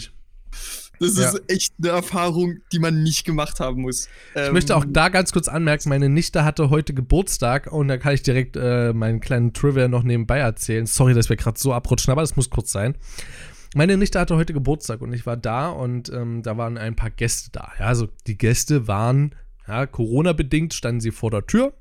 [1.01, 1.29] Das Ja.
[1.31, 4.09] ist echt eine Erfahrung, die man nicht gemacht haben muss.
[4.35, 7.99] Ich möchte Ähm, auch da ganz kurz anmerken, meine Nichte hatte heute Geburtstag und da
[7.99, 10.87] kann ich direkt äh, meinen kleinen Trivia noch nebenbei erzählen.
[10.87, 12.97] Sorry, dass wir gerade so abrutschen, aber das muss kurz sein.
[13.75, 17.11] Meine Nichte hatte heute Geburtstag und ich war da und ähm, da waren ein paar
[17.11, 17.73] Gäste da.
[17.79, 19.35] Ja, also die Gäste waren,
[19.69, 21.75] ja, Corona-bedingt standen sie vor der Tür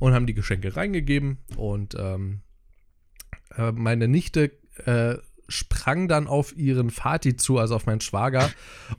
[0.00, 2.40] und haben die Geschenke reingegeben und ähm,
[3.56, 4.50] äh, meine Nichte
[4.86, 5.16] äh,
[5.48, 8.50] sprang dann auf ihren Vati zu, also auf meinen Schwager,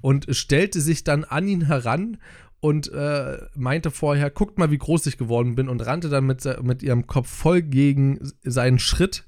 [0.01, 2.17] und stellte sich dann an ihn heran
[2.59, 6.43] und äh, meinte vorher, guckt mal, wie groß ich geworden bin und rannte dann mit,
[6.63, 9.25] mit ihrem Kopf voll gegen seinen Schritt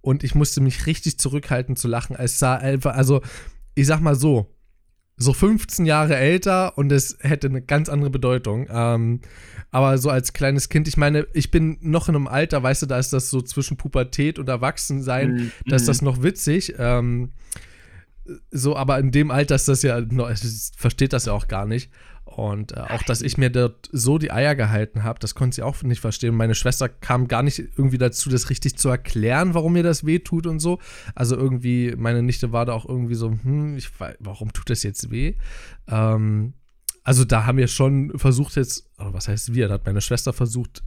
[0.00, 2.16] und ich musste mich richtig zurückhalten zu lachen.
[2.16, 3.22] Es sah einfach, also
[3.74, 4.53] ich sag mal so,
[5.16, 8.66] so 15 Jahre älter und es hätte eine ganz andere Bedeutung.
[8.68, 9.20] Ähm,
[9.70, 12.86] aber so als kleines Kind, ich meine, ich bin noch in einem Alter, weißt du,
[12.86, 15.52] da ist das so zwischen Pubertät und Erwachsensein, Mhm.
[15.66, 16.74] da ist das noch witzig.
[16.78, 17.30] Ähm,
[18.50, 20.00] so, aber in dem Alter ist das ja,
[20.76, 21.90] versteht das ja auch gar nicht.
[22.24, 25.62] Und äh, auch, dass ich mir dort so die Eier gehalten habe, das konnte sie
[25.62, 26.34] auch nicht verstehen.
[26.34, 30.18] Meine Schwester kam gar nicht irgendwie dazu, das richtig zu erklären, warum mir das weh
[30.18, 30.78] tut und so.
[31.14, 34.82] Also irgendwie, meine Nichte war da auch irgendwie so, hm, ich weiß, warum tut das
[34.82, 35.34] jetzt weh?
[35.86, 36.54] Ähm,
[37.02, 40.32] also da haben wir schon versucht jetzt, oder was heißt wir, da hat meine Schwester
[40.32, 40.82] versucht,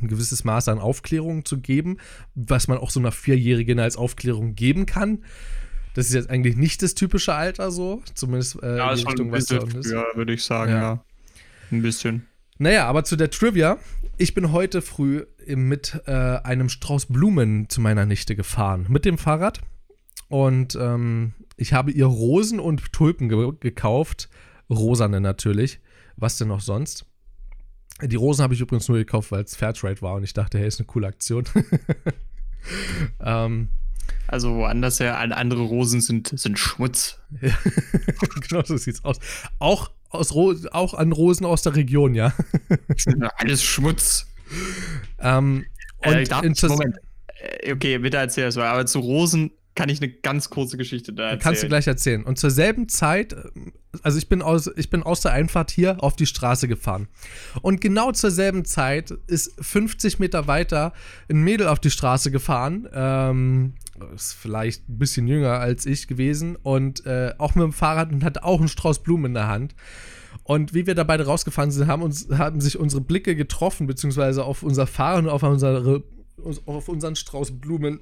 [0.00, 1.98] ein gewisses Maß an Aufklärung zu geben,
[2.34, 5.24] was man auch so einer Vierjährigen als Aufklärung geben kann.
[5.94, 9.00] Das ist jetzt eigentlich nicht das typische Alter so, zumindest äh, ja, in die ist
[9.02, 9.86] schon Richtung, ein was bisschen ist.
[9.88, 10.80] früher, würde ich sagen, Ja.
[10.80, 11.04] ja.
[11.72, 12.26] Ein bisschen.
[12.58, 13.78] Naja, aber zu der Trivia.
[14.18, 18.84] Ich bin heute früh mit äh, einem Strauß Blumen zu meiner Nichte gefahren.
[18.88, 19.60] Mit dem Fahrrad.
[20.28, 24.28] Und ähm, ich habe ihr Rosen und Tulpen ge gekauft.
[24.68, 25.80] Rosane natürlich.
[26.16, 27.06] Was denn noch sonst?
[28.02, 30.66] Die Rosen habe ich übrigens nur gekauft, weil es Fairtrade war und ich dachte, hey,
[30.68, 31.44] ist eine coole Aktion.
[33.20, 33.68] ähm,
[34.26, 37.18] Also woanders her, an- andere Rosen sind, sind Schmutz.
[37.40, 37.50] ja,
[38.48, 39.18] genau so sieht's aus.
[39.58, 42.32] Auch, aus Ro auch an Rosen aus der Region, ja.
[43.36, 44.26] Alles Schmutz.
[45.20, 45.64] ähm,
[46.04, 46.96] und äh, darf, Moment.
[46.96, 48.66] Äh, Okay, bitte erzähl es mal.
[48.68, 51.40] Aber zu Rosen kann ich eine ganz kurze Geschichte da erzählen.
[51.40, 52.24] Kannst du gleich erzählen.
[52.24, 53.38] Und zur selben Zeit, äh,
[54.02, 57.08] also ich bin aus, ich bin aus der Einfahrt hier auf die Straße gefahren.
[57.62, 60.92] Und genau zur selben Zeit ist 50 Meter weiter
[61.30, 62.88] ein Mädel auf die Straße gefahren.
[62.92, 63.74] Ähm,
[64.14, 66.56] ist vielleicht ein bisschen jünger als ich gewesen.
[66.56, 69.74] Und äh, auch mit dem Fahrrad und hatte auch einen Strauß Blumen in der Hand.
[70.44, 74.44] Und wie wir da beide rausgefahren sind, haben, uns, haben sich unsere Blicke getroffen, beziehungsweise
[74.44, 76.02] auf unser Fahren und auf, unsere,
[76.66, 78.00] auf unseren Strauß Blumen.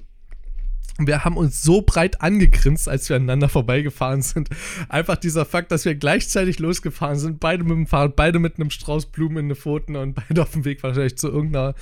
[1.01, 4.49] Wir haben uns so breit angegrinst, als wir aneinander vorbeigefahren sind.
[4.89, 8.69] Einfach dieser Fakt, dass wir gleichzeitig losgefahren sind, beide mit dem Fahrrad, beide mit einem
[8.69, 11.73] Strauß Blumen in den Pfoten und beide auf dem Weg wahrscheinlich zu irgendeiner,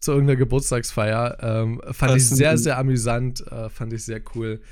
[0.00, 1.36] zu irgendeiner Geburtstagsfeier.
[1.40, 4.62] Ähm, fand Das ich sehr, sehr amüsant, äh, fand ich sehr cool.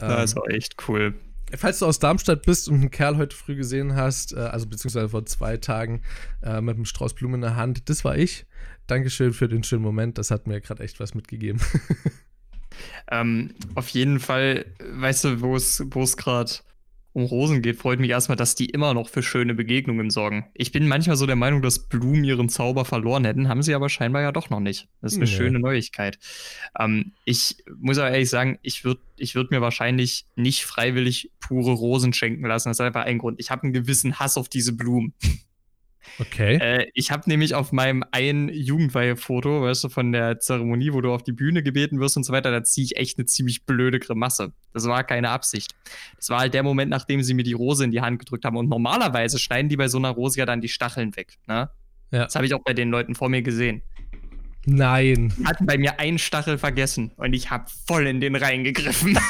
[0.00, 1.14] Ähm, Das ist auch echt cool.
[1.56, 5.10] Falls du aus Darmstadt bist und einen Kerl heute früh gesehen hast, äh, also beziehungsweise
[5.10, 6.00] vor zwei Tagen
[6.42, 8.46] äh, mit einem Strauß Blumen in der Hand, das war ich.
[8.86, 11.60] Dankeschön für den schönen Moment, das hat mir gerade echt was mitgegeben.
[13.10, 16.52] Ähm, auf jeden Fall, weißt du, wo es gerade
[17.12, 20.46] um Rosen geht, freut mich erstmal, dass die immer noch für schöne Begegnungen sorgen.
[20.52, 23.88] Ich bin manchmal so der Meinung, dass Blumen ihren Zauber verloren hätten, haben sie aber
[23.88, 24.88] scheinbar ja doch noch nicht.
[25.00, 25.30] Das ist eine Nee.
[25.30, 26.18] schöne Neuigkeit.
[26.76, 31.70] Ähm, ich muss aber ehrlich sagen, ich würde ich würd mir wahrscheinlich nicht freiwillig pure
[31.74, 32.70] Rosen schenken lassen.
[32.70, 33.38] Das ist einfach ein Grund.
[33.38, 35.14] Ich habe einen gewissen Hass auf diese Blumen.
[36.18, 36.56] Okay.
[36.56, 41.12] Äh, ich habe nämlich auf meinem einen Jugendweihefoto, weißt du, von der Zeremonie, wo du
[41.12, 43.98] auf die Bühne gebeten wirst und so weiter, da ziehe ich echt eine ziemlich blöde
[43.98, 44.52] Grimasse.
[44.72, 45.74] Das war keine Absicht.
[46.16, 48.56] Das war halt der Moment, nachdem sie mir die Rose in die Hand gedrückt haben.
[48.56, 51.38] Und normalerweise schneiden die bei so einer Rose ja dann die Stacheln weg.
[51.46, 51.70] Ne?
[52.10, 52.24] Ja.
[52.24, 53.82] Das habe ich auch bei den Leuten vor mir gesehen.
[54.66, 55.32] Nein.
[55.38, 59.18] Die hatten bei mir einen Stachel vergessen und ich habe voll in den reingegriffen.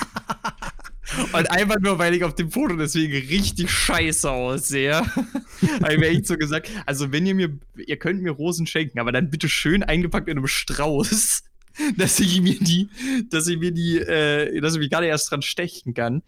[1.33, 6.09] Und einfach nur, weil ich auf dem Foto deswegen richtig scheiße aussehe, habe ich mir
[6.09, 9.49] echt so gesagt, also wenn ihr mir, ihr könnt mir Rosen schenken, aber dann bitte
[9.49, 11.43] schön eingepackt in einem Strauß,
[11.97, 12.89] dass ich mir die,
[13.31, 16.23] dass ich mir die, äh, dass ich mich gerade erst dran stechen kann.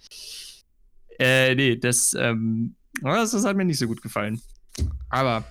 [1.18, 4.40] Äh, nee, das, ähm, das, das hat mir nicht so gut gefallen.
[5.09, 5.44] Aber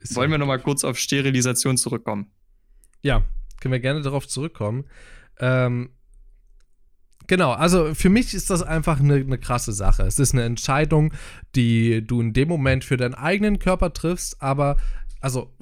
[0.00, 2.30] Ist wollen wir noch mal kurz auf Sterilisation zurückkommen?
[3.02, 3.24] Ja,
[3.60, 4.84] können wir gerne darauf zurückkommen.
[5.38, 5.90] Ähm,
[7.26, 10.02] genau, also für mich ist das einfach eine, eine krasse Sache.
[10.04, 11.12] Es ist eine Entscheidung,
[11.54, 14.76] die du in dem Moment für deinen eigenen Körper triffst, aber
[15.20, 15.52] also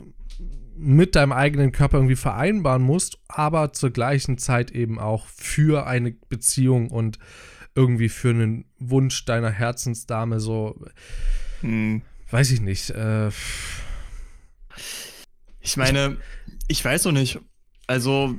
[0.76, 6.12] mit deinem eigenen Körper irgendwie vereinbaren musst, aber zur gleichen Zeit eben auch für eine
[6.28, 7.18] Beziehung und
[7.74, 10.78] irgendwie für einen Wunsch deiner Herzensdame so,
[11.60, 12.02] Hm.
[12.30, 12.90] weiß ich nicht.
[12.90, 13.30] Äh,
[15.60, 16.16] Ich meine,
[16.68, 17.38] ich weiß noch nicht.
[17.86, 18.34] Also,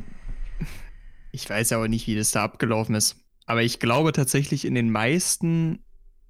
[1.33, 3.17] ich weiß ja auch nicht, wie das da abgelaufen ist.
[3.45, 5.79] Aber ich glaube tatsächlich, in den meisten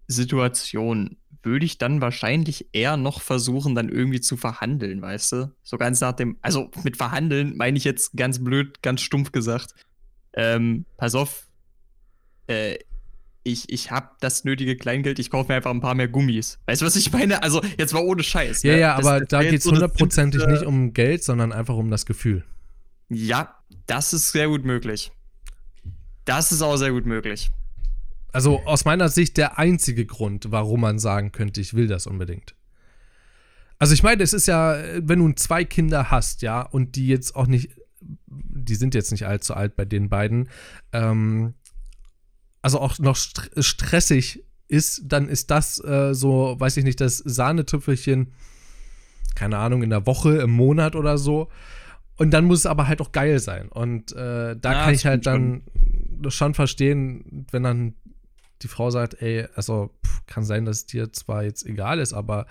[0.07, 5.51] Situationen würde ich dann wahrscheinlich eher noch versuchen, dann irgendwie zu verhandeln, weißt du?
[5.61, 9.73] So ganz nach dem, also mit verhandeln meine ich jetzt ganz blöd, ganz stumpf gesagt.
[10.35, 11.47] Ähm, pass auf,
[12.47, 12.77] äh,
[13.43, 16.59] ich, ich habe das nötige Kleingeld, ich kaufe mir einfach ein paar mehr Gummis.
[16.65, 17.43] Weißt du, was ich meine?
[17.43, 18.63] Also, jetzt mal ohne Scheiß.
[18.63, 18.79] ja, ne?
[18.79, 22.05] ja, Das- aber das da geht es hundertprozentig nicht um Geld, sondern einfach um das
[22.05, 22.45] Gefühl.
[23.13, 23.55] Ja,
[23.87, 25.11] das ist sehr gut möglich.
[26.25, 27.51] Das ist auch sehr gut möglich.
[28.31, 32.55] Also aus meiner Sicht der einzige Grund, warum man sagen könnte, ich will das unbedingt.
[33.77, 37.35] Also ich meine, es ist ja, wenn du zwei Kinder hast, ja, und die jetzt
[37.35, 37.69] auch nicht,
[38.27, 40.49] die sind jetzt nicht allzu alt bei den beiden,
[40.93, 41.53] ähm,
[42.61, 47.17] also auch noch st stressig ist, dann ist das äh, so, weiß ich nicht, das
[47.17, 48.31] Sahnetüpfelchen,
[49.35, 51.49] keine Ahnung, in der Woche, im Monat oder so.
[52.17, 53.69] Und dann muss es aber halt auch geil sein.
[53.69, 55.63] Und äh, da Ja, kann ich halt dann
[56.29, 57.95] schon verstehen, wenn dann
[58.61, 62.13] die Frau sagt, ey, also pff, kann sein, dass es dir zwar jetzt egal ist,
[62.13, 62.45] aber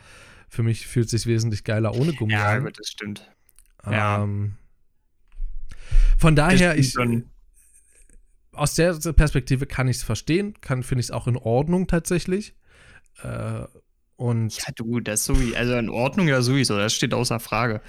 [0.48, 2.64] für mich fühlt es sich wesentlich geiler ohne Gummi Ja, an.
[2.76, 3.30] das stimmt.
[3.88, 4.22] ja.
[4.22, 4.56] Ähm,
[6.18, 7.30] von Das daher, ich, schon.
[8.52, 12.54] aus der Perspektive kann ich es verstehen, kann finde ich es auch in Ordnung tatsächlich.
[13.22, 13.64] Äh,
[14.16, 17.80] und Ja, du, das sowieso, also in Ordnung ja sowieso, das steht außer Frage.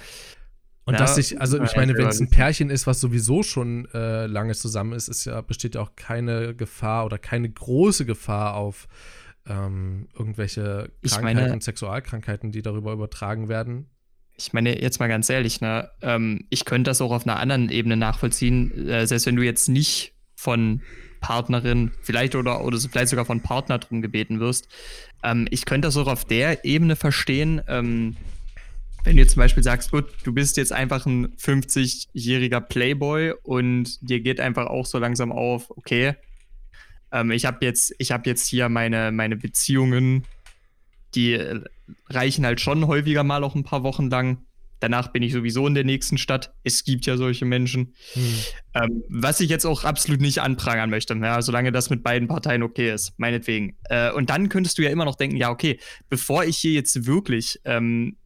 [0.86, 2.28] Und Ja, dass ich, also ich meine, wenn es ein.
[2.28, 6.54] Pärchen ist, was sowieso schon äh, lange zusammen ist, ist ja, besteht ja auch keine
[6.54, 8.86] Gefahr oder keine große Gefahr auf
[9.46, 13.86] ähm, irgendwelche Krankheiten, meine- Sexualkrankheiten, die darüber übertragen werden.
[14.36, 17.70] Ich meine, jetzt mal ganz ehrlich, ne, ähm, ich könnte das auch auf einer anderen
[17.70, 20.82] Ebene nachvollziehen, äh, selbst wenn du jetzt nicht von
[21.20, 24.68] Partnerin, vielleicht oder, oder vielleicht sogar von Partner drum gebeten wirst.
[25.22, 28.16] Ähm, ich könnte das auch auf der Ebene verstehen, ähm,
[29.04, 33.98] wenn du jetzt zum Beispiel sagst, gut, du bist jetzt einfach ein 50-jähriger Playboy und
[34.00, 36.14] dir geht einfach auch so langsam auf, okay,
[37.12, 40.24] ähm, ich habe jetzt, ich habe jetzt hier meine, meine Beziehungen,
[41.14, 41.60] die äh,
[42.08, 44.38] reichen halt schon häufiger mal auch ein paar Wochen lang.
[44.80, 46.54] Danach bin ich sowieso in der nächsten Stadt.
[46.62, 47.94] Es gibt ja solche Menschen.
[48.14, 48.34] Hm.
[48.74, 52.62] Ähm, was ich jetzt auch absolut nicht anprangern möchte, ja, solange das mit beiden Parteien
[52.62, 53.76] okay ist, meinetwegen.
[53.84, 57.06] Äh, und dann könntest du ja immer noch denken, ja, okay, bevor ich hier jetzt
[57.06, 58.16] wirklich ähm,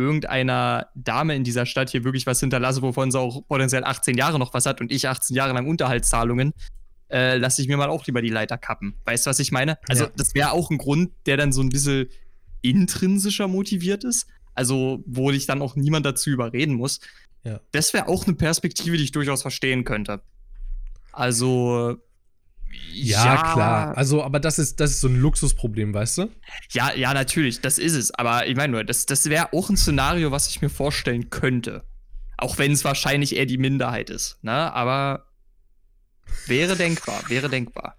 [0.00, 4.38] irgendeiner Dame in dieser Stadt hier wirklich was hinterlasse, wovon sie auch potenziell 18 Jahre
[4.38, 6.52] noch was hat und ich 18 Jahre lang Unterhaltszahlungen,
[7.10, 8.94] äh, lasse ich mir mal auch lieber die Leiter kappen.
[9.04, 9.78] Weißt du, was ich meine?
[9.88, 10.10] Also, Ja.
[10.16, 12.08] das wäre auch ein Grund, der dann so ein bisschen
[12.62, 14.26] intrinsischer motiviert ist.
[14.54, 17.00] Also, wo dich dann auch niemand dazu überreden muss.
[17.44, 17.60] Ja.
[17.72, 20.20] Das wäre auch eine Perspektive, die ich durchaus verstehen könnte.
[21.12, 21.96] Also.
[22.92, 23.96] Ja, klar.
[23.96, 26.30] Also, aber das ist, das ist so ein Luxusproblem, weißt du?
[26.70, 28.10] Ja, ja, natürlich, das ist es.
[28.12, 31.84] Aber ich meine nur, das, das wäre auch ein Szenario, was ich mir vorstellen könnte.
[32.36, 34.38] Auch wenn es wahrscheinlich eher die Minderheit ist.
[34.42, 34.52] Ne?
[34.52, 35.26] Aber
[36.46, 37.96] wäre denkbar, wäre denkbar.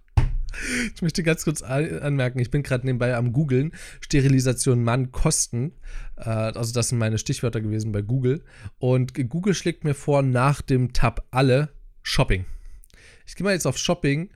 [0.95, 3.71] Ich möchte ganz kurz an- anmerken, ich bin gerade nebenbei am Googeln.
[4.01, 5.73] Sterilisation Mann Kosten.
[6.17, 8.43] Äh, also, das sind meine Stichwörter gewesen bei Google.
[8.77, 11.69] Und Google schlägt mir vor, nach dem Tab alle
[12.03, 12.45] Shopping.
[13.25, 14.29] Ich gehe mal jetzt auf Shopping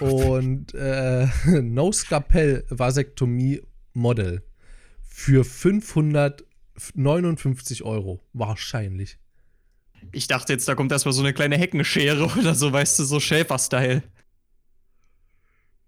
[0.00, 1.26] und äh,
[1.62, 4.42] No Scalpel Vasektomie Model
[5.02, 8.20] für 559 Euro.
[8.32, 9.18] Wahrscheinlich.
[10.12, 13.18] Ich dachte jetzt, da kommt erstmal so eine kleine Heckenschere oder so, weißt du, so
[13.20, 14.02] Schäfer-Style.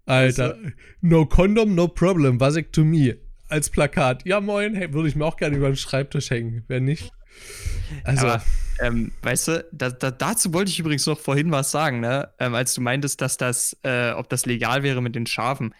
[0.05, 0.57] Alter,
[1.01, 3.13] no condom, no problem, Vasektomie.
[3.47, 4.25] als Plakat.
[4.25, 6.63] Ja, moin, hey, würde ich mir auch gerne über den Schreibtisch hängen.
[6.67, 7.11] Wer nicht?
[8.03, 8.27] Also.
[8.27, 8.43] Aber,
[8.79, 12.29] ähm, weißt du, da, da, dazu wollte ich übrigens noch vorhin was sagen, ne?
[12.39, 15.73] Ähm, als du meintest, dass das, äh, ob das legal wäre mit den Schafen.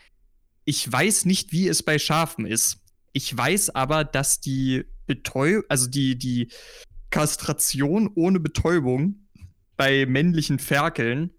[0.65, 2.79] Ich weiß nicht, wie es bei Schafen ist.
[3.13, 6.49] Ich weiß aber, dass die Betäubung, also die, die
[7.09, 9.27] Kastration ohne Betäubung
[9.77, 11.31] bei männlichen Ferkeln,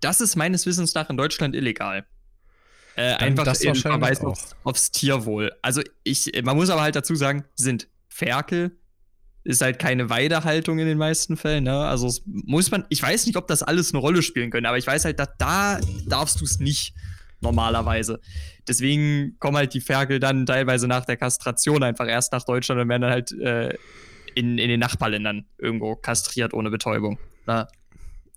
[0.00, 2.06] das ist meines Wissens nach in Deutschland illegal.
[2.94, 5.52] Äh, einfach das in Verweis aufs, aufs, Tierwohl.
[5.62, 8.76] Also ich, man muss aber halt dazu sagen, sind Ferkel,
[9.48, 11.64] ist halt keine Weidehaltung in den meisten Fällen.
[11.64, 11.74] Ne?
[11.74, 14.86] Also muss man, ich weiß nicht, ob das alles eine Rolle spielen können, aber ich
[14.86, 16.92] weiß halt, dass da darfst du es nicht
[17.40, 18.20] normalerweise.
[18.68, 22.90] Deswegen kommen halt die Ferkel dann teilweise nach der Kastration einfach erst nach Deutschland und
[22.90, 23.74] werden dann halt äh,
[24.34, 27.18] in, in den Nachbarländern irgendwo kastriert ohne Betäubung.
[27.46, 27.66] Ne?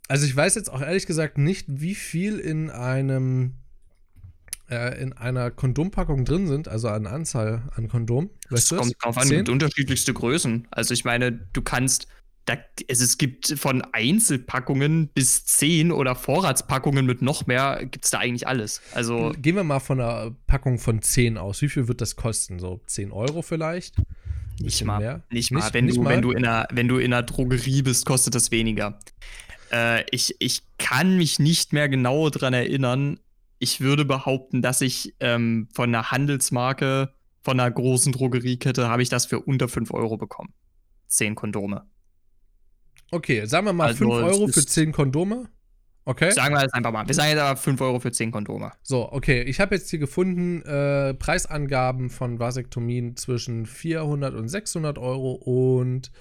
[0.07, 3.55] Also ich weiß jetzt auch ehrlich gesagt nicht, wie viel in einem
[4.71, 8.29] äh, in einer Kondompackung drin sind, also an Anzahl an Kondom.
[8.49, 10.67] Weißt das kommt drauf an, gibt unterschiedlichste Größen.
[10.71, 12.07] Also ich meine, du kannst,
[12.45, 12.55] da,
[12.87, 18.19] es, es gibt von Einzelpackungen bis 10 oder Vorratspackungen mit noch mehr, gibt es da
[18.19, 18.81] eigentlich alles.
[18.93, 21.61] Also Gehen wir mal von einer Packung von 10 aus.
[21.61, 22.59] Wie viel wird das kosten?
[22.59, 23.95] So 10 Euro vielleicht?
[24.59, 24.99] Nicht mal.
[24.99, 25.23] Mehr?
[25.29, 25.59] Nicht mal.
[25.59, 26.11] Nicht, wenn, nicht du, mal?
[26.11, 28.99] Wenn, du in einer, wenn du in einer Drogerie bist, kostet das weniger.
[29.71, 33.19] Äh, ich, ich kann mich nicht mehr genau daran erinnern,
[33.61, 39.09] ich würde behaupten, dass ich ähm, von einer Handelsmarke, von einer großen Drogeriekette, habe ich
[39.09, 40.51] das für unter 5 Euro bekommen.
[41.07, 41.85] Zehn Kondome.
[43.11, 45.49] Okay, sagen wir mal also 5 Euro für 10 Kondome.
[46.05, 46.31] Okay.
[46.31, 47.07] Sagen wir das einfach mal.
[47.07, 48.71] Wir sagen jetzt aber 5 Euro für 10 Kondome.
[48.81, 49.43] So, okay.
[49.43, 56.11] Ich habe jetzt hier gefunden äh, Preisangaben von Vasektomien zwischen 400 und 600 Euro und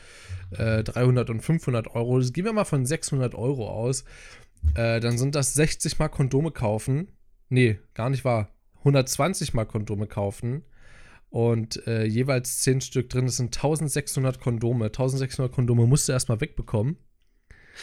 [0.50, 2.18] äh, 300 und 500 Euro.
[2.18, 4.04] Das gehen wir mal von 600 Euro aus.
[4.74, 7.08] Äh, dann sind das 60 mal Kondome kaufen
[7.50, 8.48] nee, gar nicht wahr,
[8.78, 10.64] 120 mal Kondome kaufen
[11.28, 13.26] und äh, jeweils 10 Stück drin.
[13.26, 14.86] Das sind 1600 Kondome.
[14.86, 16.96] 1600 Kondome musst du erstmal wegbekommen.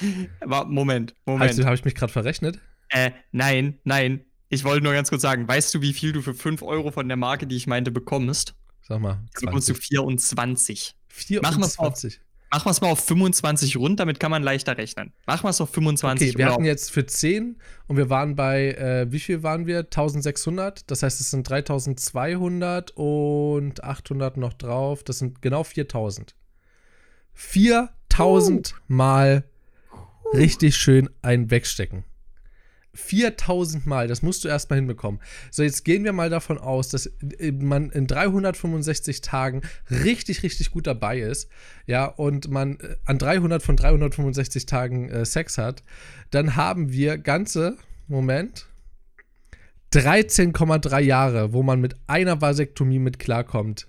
[0.68, 1.66] Moment, Moment.
[1.66, 2.60] Habe ich mich gerade verrechnet?
[2.90, 4.26] Äh, nein, nein.
[4.50, 7.08] Ich wollte nur ganz kurz sagen, weißt du, wie viel du für 5 Euro von
[7.08, 8.56] der Marke, die ich meinte, bekommst?
[8.82, 9.26] Sag mal.
[9.32, 9.46] 20.
[9.46, 10.96] bekommst du 24.
[11.08, 11.42] 24?
[11.42, 12.20] Machen wir es
[12.52, 15.12] Machen wir es mal auf 25 rund, damit kann man leichter rechnen.
[15.26, 18.72] Machen wir es auf 25 Okay, wir hatten jetzt für 10 und wir waren bei,
[18.72, 19.80] äh, wie viel waren wir?
[19.80, 20.90] 1600.
[20.90, 25.04] Das heißt, es sind 3200 und 800 noch drauf.
[25.04, 26.36] Das sind genau 4000.
[27.34, 28.76] 4000 uh.
[28.88, 29.44] Mal
[30.34, 32.06] richtig schön ein Wegstecken.
[32.98, 35.22] 4000 Mal, das musst du erstmal hinbekommen.
[35.52, 37.06] So, jetzt gehen wir mal davon aus, dass
[37.40, 41.50] äh, man in 365 Tagen richtig, richtig gut dabei ist,
[41.86, 45.84] ja, und man äh, an 300 von 365 Tagen äh, Sex hat,
[46.32, 47.78] dann haben wir ganze,
[48.08, 48.66] Moment,
[49.94, 53.88] 13,3 Jahre, wo man mit einer Vasektomie mit klarkommt.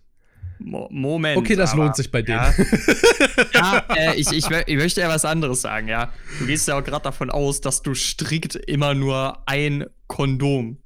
[0.58, 1.38] Moment.
[1.38, 2.34] Okay, das aber, lohnt sich bei dir.
[2.34, 2.54] Ja,
[3.54, 6.12] ja äh, ich, ich, ich, möchte ja was anderes sagen, ja.
[6.38, 10.78] Du gehst ja auch gerade davon aus, dass du strikt immer nur ein Kondom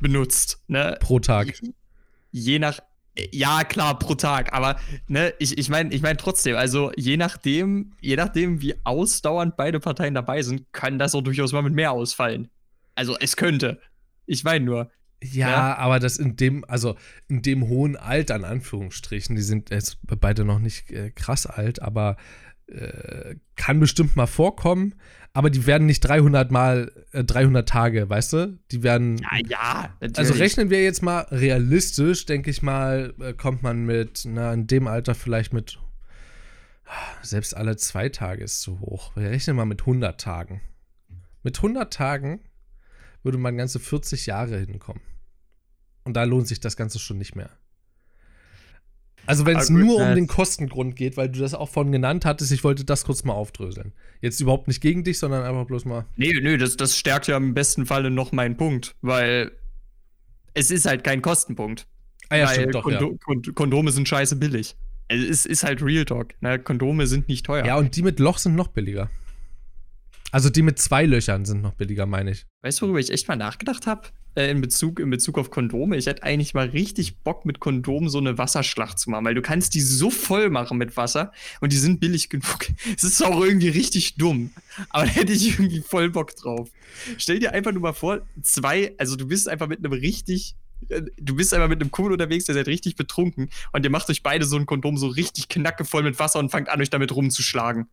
[0.00, 0.96] benutzt, ne?
[1.00, 1.60] Pro Tag.
[1.60, 1.72] Je,
[2.30, 2.80] je nach,
[3.32, 7.92] ja, klar, pro Tag, aber ne, ich, ich meine ich mein trotzdem, also je nachdem,
[8.00, 11.92] je nachdem, wie ausdauernd beide Parteien dabei sind, kann das auch durchaus mal mit mehr
[11.92, 12.48] ausfallen.
[12.94, 13.80] Also es könnte.
[14.26, 14.90] Ich meine nur.
[15.22, 16.96] Ja, ja, aber das in dem, also
[17.26, 21.82] in dem hohen Alter, in Anführungsstrichen, die sind jetzt beide noch nicht äh, krass alt,
[21.82, 22.16] aber
[22.68, 24.94] äh, kann bestimmt mal vorkommen,
[25.32, 28.58] aber die werden nicht 300 mal, äh, 300 Tage, weißt du?
[28.70, 29.18] Die werden.
[29.18, 29.96] Ja, ja.
[30.00, 30.18] Natürlich.
[30.18, 34.66] Also rechnen wir jetzt mal realistisch, denke ich mal, äh, kommt man mit, na, in
[34.66, 35.78] dem Alter vielleicht mit,
[37.22, 39.16] selbst alle zwei Tage ist zu hoch.
[39.16, 40.60] Wir rechnen mal mit 100 Tagen.
[41.42, 42.40] Mit 100 Tagen
[43.22, 45.02] würde man ganze 40 Jahre hinkommen.
[46.04, 47.50] Und da lohnt sich das Ganze schon nicht mehr.
[49.26, 52.50] Also wenn es nur um den Kostengrund geht, weil du das auch von genannt hattest,
[52.50, 53.92] ich wollte das kurz mal aufdröseln.
[54.22, 56.06] Jetzt überhaupt nicht gegen dich, sondern einfach bloß mal.
[56.16, 59.52] Nee, nee, das, das stärkt ja im besten Falle noch meinen Punkt, weil
[60.54, 61.86] es ist halt kein Kostenpunkt.
[62.30, 63.52] Ah ja, stimmt doch, Kondo ja.
[63.52, 64.76] Kondome sind scheiße billig.
[65.08, 66.34] Es ist halt Real Talk.
[66.40, 66.58] Ne?
[66.58, 67.66] Kondome sind nicht teuer.
[67.66, 69.10] Ja, und die mit Loch sind noch billiger.
[70.30, 72.46] Also die mit zwei Löchern sind noch billiger, meine ich.
[72.62, 74.08] Weißt du, worüber ich echt mal nachgedacht habe?
[74.34, 75.96] Äh, in, Bezug, in Bezug auf Kondome.
[75.96, 79.42] Ich hätte eigentlich mal richtig Bock, mit Kondomen so eine Wasserschlacht zu machen, weil du
[79.42, 82.66] kannst die so voll machen mit Wasser und die sind billig genug.
[82.96, 84.50] Es ist auch irgendwie richtig dumm.
[84.90, 86.70] Aber da hätte ich irgendwie voll Bock drauf.
[87.16, 90.56] Stell dir einfach nur mal vor, zwei, also du bist einfach mit einem richtig
[90.88, 94.10] äh, du bist einfach mit einem Kumpel unterwegs, der seid richtig betrunken und ihr macht
[94.10, 97.14] euch beide so ein Kondom so richtig knackevoll mit Wasser und fangt an, euch damit
[97.14, 97.88] rumzuschlagen.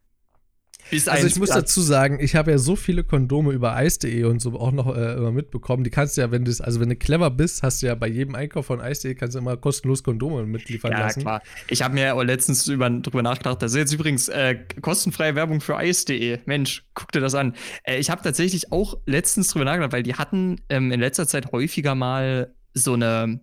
[0.91, 4.39] Bis Also ich muss dazu sagen, ich habe ja so viele Kondome über Ice.de und
[4.41, 5.83] so auch noch äh, immer mitbekommen.
[5.83, 8.07] Die kannst du ja, wenn du also wenn du clever bist, hast du ja bei
[8.07, 11.21] jedem Einkauf von Ice.de kannst du immer kostenlos Kondome mitliefern Ja, lassen.
[11.21, 11.41] klar.
[11.69, 13.61] Ich habe mir auch letztens über, drüber nachgedacht.
[13.61, 16.39] Das ist jetzt übrigens äh, kostenfreie Werbung für ice.de.
[16.45, 17.55] Mensch, guck dir das an.
[17.83, 21.51] Äh, ich habe tatsächlich auch letztens drüber nachgedacht, weil die hatten ähm, in letzter Zeit
[21.51, 23.39] häufiger mal so eine.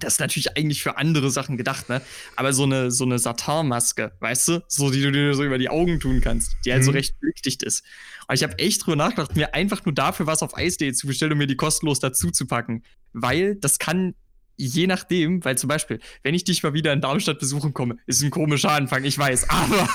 [0.00, 2.00] Das ist natürlich eigentlich für andere Sachen gedacht, ne?
[2.36, 4.64] Aber so eine, so eine Satin-Maske, weißt du?
[4.68, 6.96] So, die du dir so über die Augen tun kannst, die halt so Mhm.
[6.96, 7.84] recht blickdicht ist.
[8.28, 11.32] Und ich habe echt drüber nachgedacht, mir einfach nur dafür was auf Ice.de zu bestellen
[11.32, 12.82] und mir die kostenlos dazu zu packen.
[13.12, 14.14] Weil das kann
[14.56, 18.22] je nachdem, weil zum Beispiel, wenn ich dich mal wieder in Darmstadt besuchen komme, ist
[18.22, 19.88] ein komischer Anfang, ich weiß, aber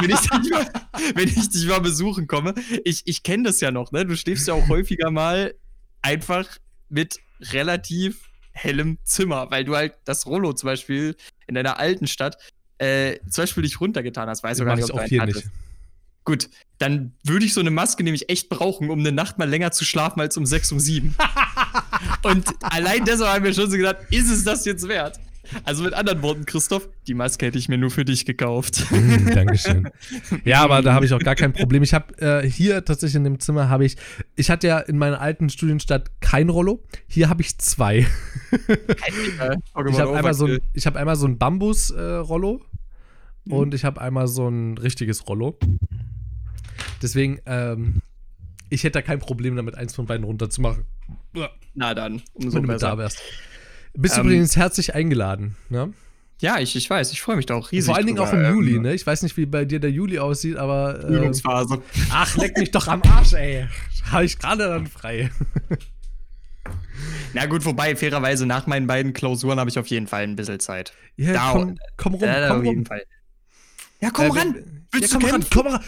[0.00, 0.66] wenn, ich dich mal,
[1.14, 4.04] wenn ich dich mal besuchen komme, ich, ich kenne das ja noch, ne?
[4.04, 5.54] Du schläfst ja auch häufiger mal
[6.02, 6.46] einfach
[6.88, 7.20] mit
[7.52, 12.36] relativ hellem Zimmer, weil du halt das Rollo zum Beispiel in deiner alten Stadt
[12.78, 15.26] äh, zum Beispiel dich runtergetan hast, weiß Das gar nicht, ich ob du auch hier
[15.26, 15.44] nicht.
[16.24, 16.48] Gut,
[16.78, 19.84] dann würde ich so eine Maske nämlich echt brauchen, um eine Nacht mal länger zu
[19.84, 21.14] schlafen als um 6, um 7.
[22.22, 25.18] Und allein deshalb haben wir schon so gedacht, ist es das jetzt wert?
[25.64, 28.86] Also mit anderen Worten, Christoph, die Maske hätte ich mir nur für dich gekauft.
[28.90, 29.88] Mm, Dankeschön.
[30.44, 31.82] Ja, aber da habe ich auch gar kein Problem.
[31.82, 33.96] Ich habe äh, hier tatsächlich in dem Zimmer habe ich,
[34.36, 36.82] ich hatte ja in meiner alten Studienstadt kein Rollo.
[37.06, 38.06] Hier habe ich zwei.
[39.88, 42.60] Ich habe einmal so ein, ich habe einmal so ein Bambus-Rollo
[43.44, 43.52] Mhm.
[43.52, 45.58] und ich habe einmal so ein richtiges Rollo.
[47.02, 48.02] Deswegen, ähm,
[48.68, 50.84] ich hätte da kein Problem damit, eins von beiden runterzumachen.
[51.74, 52.90] Na dann, umso wenn du mit besser.
[52.90, 53.22] da wärst.
[53.94, 55.56] Bist Ähm, übrigens herzlich eingeladen.
[55.68, 55.92] Ne?
[56.40, 57.86] Ja, ich, ich weiß, ich freue mich da auch riesig.
[57.86, 58.42] Vor allen Dingen auch im.
[58.44, 58.76] Juli.
[58.76, 58.94] Ähm, Ne?
[58.94, 61.04] Ich weiß nicht, wie bei dir der Juli aussieht, aber.
[61.04, 61.82] Äh, Übungsphase.
[62.10, 63.66] ach, leck mich doch am Arsch, ey.
[64.10, 65.30] Habe ich gerade dann frei.
[67.32, 70.60] Na gut, wobei, fairerweise, nach meinen beiden Klausuren habe ich auf jeden Fall ein bisschen
[70.60, 70.92] Zeit.
[71.16, 72.86] Ja, Da- komm, komm rum, Ja, komm auf jeden rum.
[72.86, 73.02] Fall.
[74.00, 74.54] Ja, komm Äh, ran!
[74.92, 75.84] Willst ja, du komm ran, komm ran.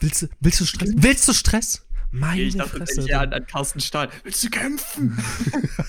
[0.00, 0.90] Willst willst du Stress?
[0.96, 1.83] Willst du Stress?
[2.14, 3.00] Meine Ich dachte, Fresse.
[3.00, 4.08] ich an, an Carsten Stahl.
[4.22, 5.18] Willst du kämpfen?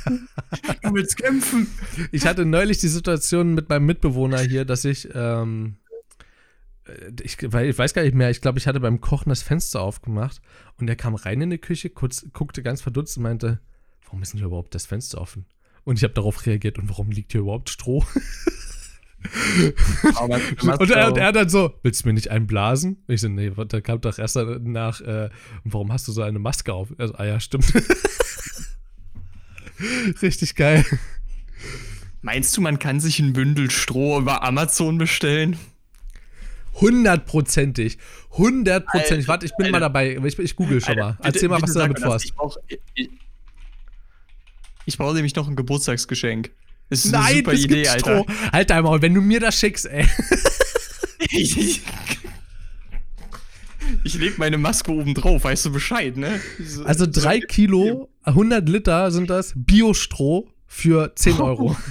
[0.81, 1.67] du willst kämpfen?
[2.11, 5.77] Ich hatte neulich die Situation mit meinem Mitbewohner hier, dass ich, ähm,
[6.87, 9.43] äh, ich, weil ich weiß gar nicht mehr, ich glaube, ich hatte beim Kochen das
[9.43, 10.41] Fenster aufgemacht
[10.79, 13.59] und er kam rein in die Küche, kurz, guckte ganz verdutzt und meinte,
[14.05, 15.45] warum ist denn hier überhaupt das Fenster offen?
[15.83, 18.03] Und ich habe darauf reagiert, und warum liegt hier überhaupt Stroh?
[20.15, 20.35] Aber
[20.79, 23.03] Und er, und er dann so, willst du mir nicht einblasen?
[23.07, 25.29] Ich so, nee, da kam doch erst nach, äh,
[25.63, 26.89] warum hast du so eine Maske auf?
[26.97, 27.71] Also, ah ja, stimmt.
[30.21, 30.85] Richtig geil.
[32.21, 35.57] Meinst du, man kann sich ein Bündel Stroh über Amazon bestellen?
[36.81, 37.97] Hundertprozentig.
[38.31, 39.27] Hundertprozentig.
[39.27, 39.79] Warte, ich bin mal Alter.
[39.81, 40.17] dabei.
[40.25, 41.03] Ich, ich google schon mal.
[41.11, 42.25] Alter, bitte- Erzähl mal, was du damit vorhast.
[42.25, 42.59] Ich brauche
[42.95, 43.09] ich,
[44.85, 46.51] ich brauch nämlich noch ein Geburtstagsgeschenk.
[46.89, 48.23] Das ist eine Nein, super das Idee, Alter.
[48.23, 48.25] Stroh.
[48.51, 50.05] Halt dein Maul, wenn du mir das schickst, ey.
[51.31, 51.57] Ich,
[54.03, 56.39] ich leg meine Maske oben drauf, weißt du Bescheid, ne?
[56.63, 61.75] So- Also drei Kilo, 100 Liter sind das Biostroh für 10 Euro.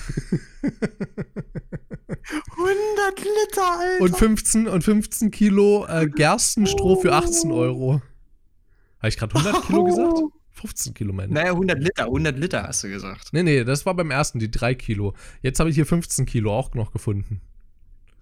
[0.63, 0.79] 100
[3.19, 4.01] Liter, Alter.
[4.03, 8.01] Und 15, und 15 Kilo äh, Gerstenstroh für 18 Euro.
[8.99, 10.19] Habe ich gerade 100 Kilo gesagt?
[10.65, 11.35] 15 Kilo, meine ich.
[11.35, 13.29] Naja, 100 Liter, 100 Liter hast du gesagt.
[13.33, 15.13] Nee, nee, das war beim ersten, die 3 Kilo.
[15.43, 17.43] Jetzt habe ich hier 15 Kilo auch noch gefunden.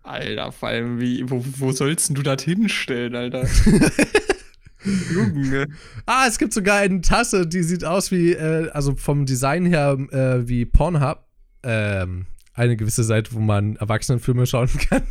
[0.03, 3.47] Alter, vor allem, wie, wo, wo sollst du das hinstellen, Alter?
[5.15, 5.69] Junge.
[6.07, 9.97] Ah, es gibt sogar eine Tasse, die sieht aus wie, äh, also vom Design her
[10.11, 11.25] äh, wie Pornhub.
[11.63, 15.03] Ähm, eine gewisse Seite, wo man Erwachsenenfilme schauen kann.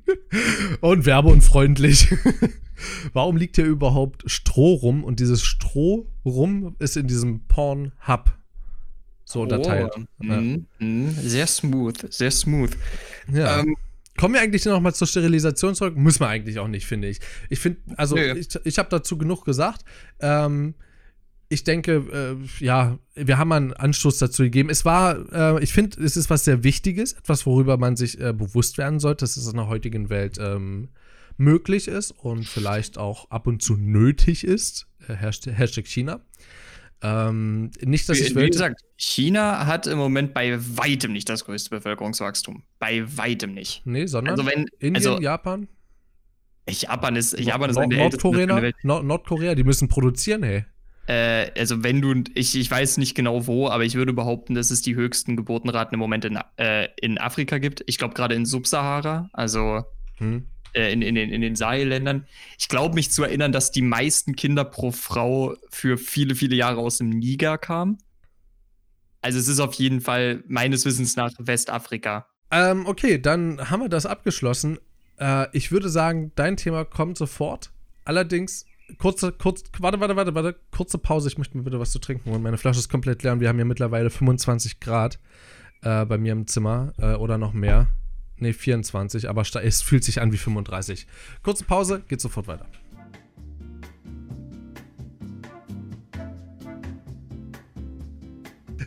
[0.80, 2.14] und werbeunfreundlich.
[3.12, 5.04] Warum liegt hier überhaupt Stroh rum?
[5.04, 8.36] Und dieses Stroh rum ist in diesem Pornhub
[9.24, 9.92] so unterteilt.
[9.96, 11.10] Oh, mhm, mhm.
[11.10, 12.76] Sehr smooth, sehr smooth.
[13.32, 13.60] Ja.
[13.60, 13.76] Ähm,
[14.18, 15.96] Kommen wir eigentlich noch mal zur Sterilisation zurück?
[15.96, 17.18] Müssen wir eigentlich auch nicht, finde ich.
[17.48, 18.34] Ich finde, also Nö.
[18.36, 19.84] ich, ich habe dazu genug gesagt.
[20.20, 20.74] Ähm,
[21.52, 24.70] ich denke, äh, ja, wir haben einen Anstoß dazu gegeben.
[24.70, 28.32] Es war, äh, ich finde, es ist was sehr Wichtiges, etwas, worüber man sich äh,
[28.32, 30.88] bewusst werden sollte, dass es in der heutigen Welt ähm,
[31.36, 34.86] möglich ist und vielleicht auch ab und zu nötig ist.
[35.08, 36.20] Äh, Hashtag, Hashtag China.
[37.04, 38.50] Ähm, nicht, dass wie, ich wie will.
[38.50, 42.62] gesagt, China hat im Moment bei weitem nicht das größte Bevölkerungswachstum.
[42.78, 43.82] Bei weitem nicht.
[43.84, 45.66] Nee, sondern Also wenn, Indien, also Japan,
[46.70, 48.72] Japan ist, Japan ist Nord- eine Nordkorea, der.
[48.84, 50.64] Nord Nordkorea, die müssen produzieren, hey.
[51.06, 54.70] Äh, also wenn du, ich, ich weiß nicht genau wo, aber ich würde behaupten, dass
[54.70, 57.82] es die höchsten Geburtenraten im Moment in, äh, in Afrika gibt.
[57.86, 59.84] Ich glaube gerade in Subsahara, also
[60.18, 60.46] Hm.
[60.74, 62.26] äh, in, in, den, in den Sahelländern.
[62.58, 66.80] Ich glaube mich zu erinnern, dass die meisten Kinder pro Frau für viele, viele Jahre
[66.80, 67.98] aus dem Niger kamen.
[69.20, 72.26] Also es ist auf jeden Fall meines Wissens nach Westafrika.
[72.50, 74.78] Ähm, okay, dann haben wir das abgeschlossen.
[75.18, 77.70] Äh, ich würde sagen, dein Thema kommt sofort.
[78.04, 78.66] allerdings,
[78.98, 81.28] kurze, kurz, warte, warte, warte, warte, kurze Pause.
[81.28, 82.42] Ich möchte mir bitte was zu trinken holen.
[82.42, 85.18] Meine Flasche ist komplett leer und wir haben ja mittlerweile 25 Grad
[85.82, 87.88] äh, bei mir im Zimmer äh, oder noch mehr.
[88.36, 91.06] Ne, 24, aber es fühlt sich an wie 35.
[91.42, 92.66] Kurze Pause, geht sofort weiter.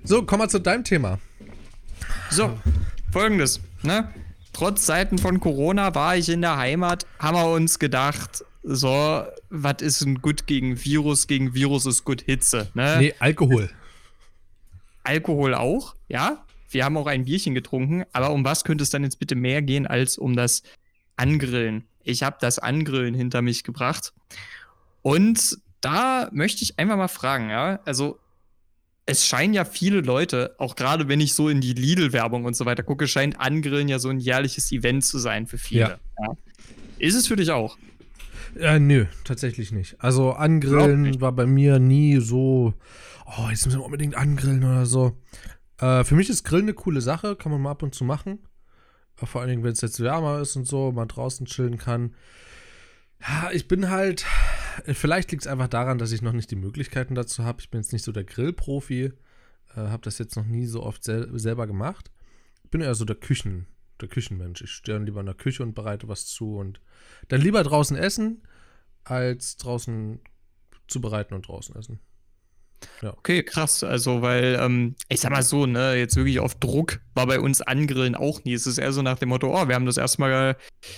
[0.03, 1.19] So, kommen wir zu deinem Thema.
[2.29, 2.59] So,
[3.11, 4.13] folgendes, ne?
[4.53, 9.81] Trotz Zeiten von Corona war ich in der Heimat, haben wir uns gedacht, so, was
[9.81, 11.27] ist ein gut gegen Virus?
[11.27, 12.97] Gegen Virus ist gut Hitze, ne?
[12.99, 13.69] Nee, Alkohol.
[15.03, 16.43] Alkohol auch, ja.
[16.69, 19.61] Wir haben auch ein Bierchen getrunken, aber um was könnte es dann jetzt bitte mehr
[19.61, 20.63] gehen als um das
[21.15, 21.85] Angrillen?
[22.03, 24.13] Ich habe das Angrillen hinter mich gebracht.
[25.03, 28.19] Und da möchte ich einfach mal fragen, ja, also
[29.05, 32.65] es scheinen ja viele Leute, auch gerade wenn ich so in die Lidl-Werbung und so
[32.65, 35.79] weiter gucke, scheint Angrillen ja so ein jährliches Event zu sein für viele.
[35.79, 35.99] Ja.
[36.19, 36.37] Ja.
[36.97, 37.77] Ist es für dich auch?
[38.55, 40.01] Äh, nö, tatsächlich nicht.
[40.01, 42.73] Also Angrillen war bei mir nie so,
[43.25, 45.17] oh, jetzt müssen wir unbedingt angrillen oder so.
[45.79, 48.39] Äh, für mich ist Grillen eine coole Sache, kann man mal ab und zu machen.
[49.21, 52.15] Äh, vor allen Dingen, wenn es jetzt wärmer ist und so, man draußen chillen kann.
[53.21, 54.25] Ja, ich bin halt,
[54.85, 57.59] vielleicht liegt es einfach daran, dass ich noch nicht die Möglichkeiten dazu habe.
[57.61, 59.11] Ich bin jetzt nicht so der Grillprofi, äh,
[59.75, 62.11] habe das jetzt noch nie so oft sel selber gemacht.
[62.63, 63.67] Ich bin eher so der Küchen,
[64.01, 64.61] der Küchenmensch.
[64.61, 66.81] Ich stehe dann lieber in der Küche und bereite was zu und
[67.27, 68.43] dann lieber draußen essen,
[69.03, 70.19] als draußen
[70.87, 71.99] zubereiten und draußen essen.
[73.01, 73.13] Ja.
[73.17, 73.83] Okay, krass.
[73.83, 77.61] Also, weil, ähm, ich sag mal so, ne, jetzt wirklich auf Druck war bei uns
[77.61, 78.53] Angrillen auch nie.
[78.53, 80.57] Es ist eher so nach dem Motto, oh, wir haben das erstmal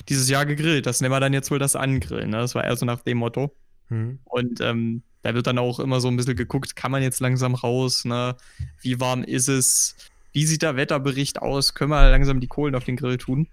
[0.09, 2.31] dieses Jahr gegrillt, das nehmen wir dann jetzt wohl das Angrillen.
[2.31, 2.37] Ne?
[2.37, 3.55] Das war eher so nach dem Motto.
[3.89, 4.19] Mhm.
[4.25, 7.55] Und ähm, da wird dann auch immer so ein bisschen geguckt, kann man jetzt langsam
[7.55, 8.35] raus, ne?
[8.81, 9.95] Wie warm ist es?
[10.33, 11.73] Wie sieht der Wetterbericht aus?
[11.73, 13.47] Können wir langsam die Kohlen auf den Grill tun?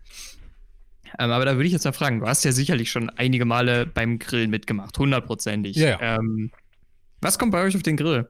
[1.18, 3.87] Ähm, aber da würde ich jetzt mal fragen, du hast ja sicherlich schon einige Male
[3.87, 5.77] beim Grillen mitgemacht, hundertprozentig.
[5.77, 6.01] Ja.
[6.01, 6.16] ja.
[6.16, 6.51] Ähm,
[7.20, 8.29] was kommt bei euch auf den Grill?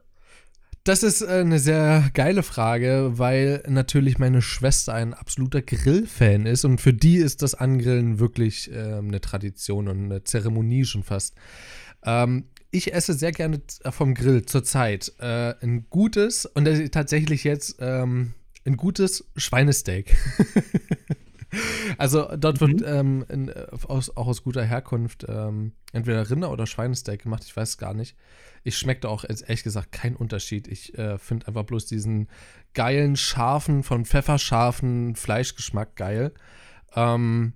[0.83, 6.63] Das ist äh, eine sehr geile Frage, weil natürlich meine Schwester ein absoluter Grillfan ist
[6.63, 11.33] und für die ist das Angrillen wirklich äh, eine Tradition und eine Zeremonie schon fast.
[12.03, 18.33] Ähm, ich esse sehr gerne vom Grill zurzeit äh, ein gutes und tatsächlich jetzt ähm,
[18.65, 20.15] ein gutes Schweinesteak.
[21.97, 22.85] Also dort wird mhm.
[22.85, 23.53] ähm, in,
[23.87, 27.93] aus, auch aus guter Herkunft ähm, entweder Rinder- oder Schweinesteak gemacht, ich weiß es gar
[27.93, 28.17] nicht.
[28.63, 30.67] Ich schmeckte auch ehrlich gesagt keinen Unterschied.
[30.67, 32.27] Ich äh, finde einfach bloß diesen
[32.73, 36.33] geilen, scharfen, von Pfefferscharfen Fleischgeschmack geil.
[36.95, 37.53] Ähm,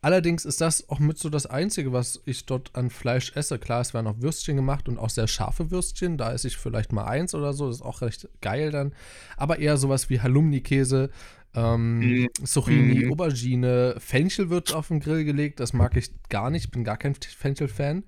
[0.00, 3.58] allerdings ist das auch mit so das Einzige, was ich dort an Fleisch esse.
[3.58, 6.16] Klar, es werden auch Würstchen gemacht und auch sehr scharfe Würstchen.
[6.16, 7.66] Da esse ich vielleicht mal eins oder so.
[7.66, 8.94] Das ist auch recht geil dann.
[9.36, 11.10] Aber eher sowas wie Halloumi-Käse,
[11.54, 12.28] ähm, mhm.
[12.44, 13.12] Zucchini, mhm.
[13.12, 15.60] Aubergine, Fenchel wird auf den Grill gelegt.
[15.60, 16.70] Das mag ich gar nicht.
[16.70, 18.04] Bin gar kein Fenchel-Fan.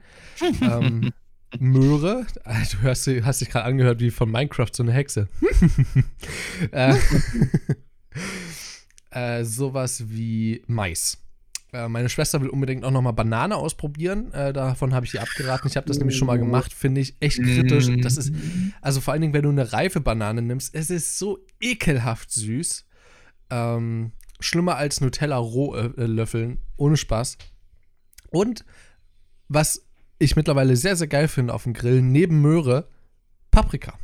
[0.62, 1.10] ähm,
[1.58, 2.26] Möhre.
[2.44, 5.28] Also, du hörst, hast dich gerade angehört wie von Minecraft so eine Hexe.
[6.70, 6.94] äh,
[9.10, 11.18] äh, sowas wie Mais.
[11.72, 14.32] Äh, meine Schwester will unbedingt auch nochmal Banane ausprobieren.
[14.32, 15.68] Äh, davon habe ich ihr abgeraten.
[15.68, 16.72] Ich habe das nämlich schon mal gemacht.
[16.72, 17.88] Finde ich echt kritisch.
[18.02, 18.32] Das ist,
[18.80, 22.84] also vor allen Dingen, wenn du eine reife Banane nimmst, es ist so ekelhaft süß.
[23.50, 27.38] Ähm, schlimmer als Nutella roh äh, löffeln, ohne Spaß.
[28.30, 28.64] Und
[29.48, 29.86] was
[30.18, 32.88] ich mittlerweile sehr, sehr geil finde auf dem Grill, neben Möhre,
[33.50, 33.98] Paprika.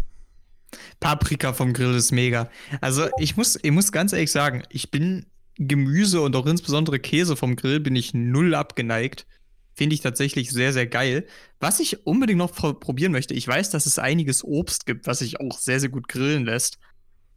[0.98, 2.50] Paprika vom Grill ist mega.
[2.80, 5.26] Also ich muss, ich muss ganz ehrlich sagen, ich bin
[5.58, 9.26] Gemüse und auch insbesondere Käse vom Grill bin ich null abgeneigt.
[9.74, 11.26] Finde ich tatsächlich sehr, sehr geil.
[11.60, 15.40] Was ich unbedingt noch probieren möchte, ich weiß, dass es einiges Obst gibt, was sich
[15.40, 16.78] auch sehr, sehr gut grillen lässt.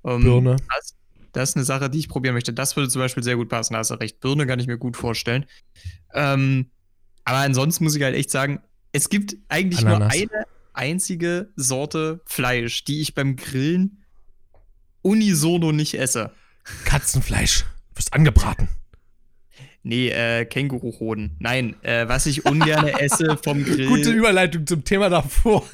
[0.06, 0.56] Ähm, Birne.
[0.74, 0.96] Das,
[1.34, 2.54] das ist eine Sache, die ich probieren möchte.
[2.54, 3.74] Das würde zum Beispiel sehr gut passen.
[3.74, 4.20] Da hast du recht.
[4.20, 5.46] Birne kann ich mir gut vorstellen.
[6.14, 6.72] Ähm,
[7.26, 8.62] aber ansonsten muss ich halt echt sagen,
[8.92, 10.16] es gibt eigentlich Ananas.
[10.16, 14.04] nur eine einzige Sorte Fleisch, die ich beim Grillen
[15.02, 16.32] unisono nicht esse.
[16.86, 17.66] Katzenfleisch.
[18.00, 18.70] Wirst angebraten.
[19.84, 21.36] Nee, äh, Känguruhoden.
[21.40, 23.88] Nein, äh, was ich ungern esse vom Grill.
[23.88, 25.68] Gute Überleitung zum Thema davor.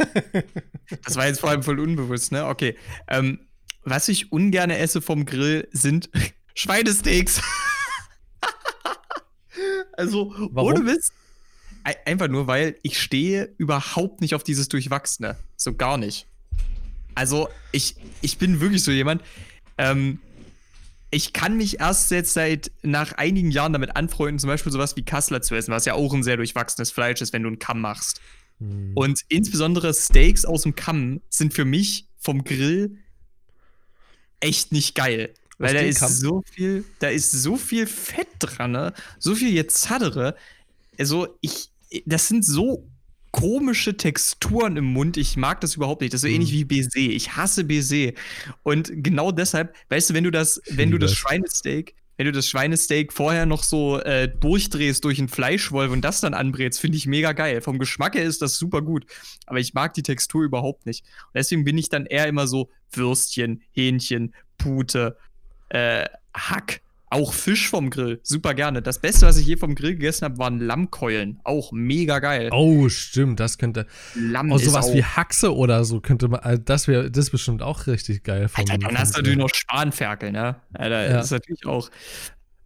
[1.03, 2.47] das war jetzt vor allem voll unbewusst, ne?
[2.47, 2.77] Okay.
[3.07, 3.41] Ähm,
[3.83, 6.09] was ich ungern esse vom Grill sind
[6.55, 7.43] Schweinesteaks.
[9.93, 10.73] also, Warum?
[10.73, 11.13] ohne Mist.
[12.05, 15.37] Einfach nur, weil ich stehe überhaupt nicht auf dieses Durchwachsene.
[15.57, 16.25] So gar nicht.
[17.13, 19.21] Also, ich, ich bin wirklich so jemand.
[19.77, 20.17] Ähm,
[21.15, 25.05] ich kann mich erst jetzt seit nach einigen Jahren damit anfreunden, zum Beispiel sowas wie
[25.05, 27.79] Kassler zu essen, was ja auch ein sehr durchwachsenes Fleisch ist, wenn du einen Kamm
[27.79, 28.19] machst.
[28.59, 28.91] Hm.
[28.95, 32.97] Und insbesondere Steaks aus dem Kamm sind für mich vom Grill
[34.41, 35.33] echt nicht geil.
[35.57, 38.93] Weil da ist so viel, da ist so viel Fett dran, ne?
[39.17, 40.35] so viel jetzt Zadere.
[40.99, 41.69] Also ich,
[42.05, 42.89] das sind so
[43.35, 45.17] komische Texturen im Mund.
[45.17, 46.13] Ich mag das überhaupt nicht.
[46.13, 46.55] Das ist so ähnlich Mhm.
[46.55, 46.97] wie Baiser.
[46.97, 48.11] Ich hasse Baiser.
[48.63, 51.17] Und genau deshalb, weißt du, wenn du das, wenn du das es.
[51.17, 56.21] Schweinesteak, wenn du das Schweinesteak vorher noch so äh, durchdrehst durch einen Fleischwolf und das
[56.21, 57.59] dann anbrätst, finde ich mega geil.
[57.59, 59.05] Vom Geschmack her ist das super gut.
[59.47, 61.03] Aber ich mag die Textur überhaupt nicht.
[61.25, 65.17] Und deswegen bin ich dann eher immer so Würstchen, Hähnchen, Pute,
[65.67, 66.79] äh, Hack.
[67.09, 68.81] Auch Fisch vom Grill, super gerne.
[68.81, 71.39] Das Beste, was ich je vom Grill gegessen habe, waren Lammkeulen.
[71.43, 72.49] Auch mega geil.
[72.51, 73.85] Oh, stimmt, das könnte.
[74.15, 76.41] Lamm Oh, ist sowas auch, wie Haxe oder so könnte man.
[76.41, 78.47] äh, Das wäre das ist bestimmt auch richtig geil.
[78.47, 80.55] vom- Alter, dann hast du natürlich noch Spanferkel, ne?
[80.73, 81.13] Alter, Ja.
[81.13, 81.89] das ist natürlich auch.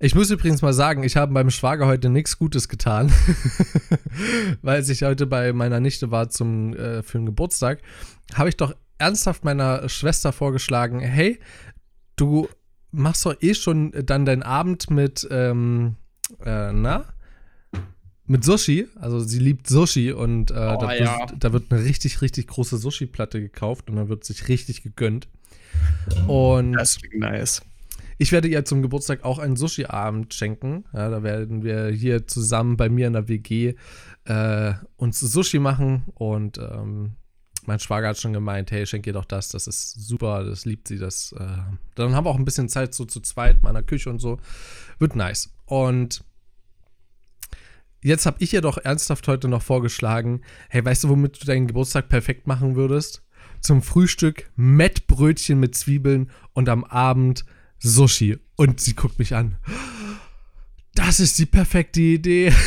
[0.02, 3.12] Ich muss übrigens mal sagen, ich habe beim Schwager heute nichts Gutes getan,
[4.62, 7.80] weil ich heute bei meiner Nichte war zum äh, für den Geburtstag,
[8.34, 11.40] habe ich doch ernsthaft meiner Schwester vorgeschlagen, hey,
[12.16, 12.48] du
[12.92, 15.96] machst doch eh schon dann deinen Abend mit, ähm,
[16.46, 17.06] äh, na?
[18.26, 21.20] Mit Sushi, also sie liebt Sushi und äh, Oh, da, ja.
[21.20, 25.28] wird, da wird eine richtig, richtig große Sushi-Platte gekauft und dann wird sich richtig gegönnt.
[26.28, 27.62] Und Das klingt nice.
[28.20, 30.86] ich werde ihr zum Geburtstag auch einen Sushi-Abend schenken.
[30.94, 33.74] Ja, da werden wir hier zusammen bei mir in der WG
[34.26, 37.14] äh, uns Sushi machen und ähm,
[37.70, 40.88] mein Schwager hat schon gemeint, hey, schenk ihr doch das, das ist super, das liebt
[40.88, 41.34] sie, das.
[41.34, 41.46] Äh.
[41.94, 44.40] Dann haben wir auch ein bisschen Zeit so zu zweit in meiner Küche und so.
[44.98, 45.54] Wird nice.
[45.66, 46.24] Und
[48.02, 51.68] jetzt habe ich ihr doch ernsthaft heute noch vorgeschlagen, hey, weißt du, womit du deinen
[51.68, 53.22] Geburtstag perfekt machen würdest?
[53.62, 57.46] Zum Frühstück Mettbrötchen mit Zwiebeln und am Abend
[57.78, 58.40] Sushi.
[58.56, 59.58] Und sie guckt mich an.
[60.96, 62.52] Das ist die perfekte Idee.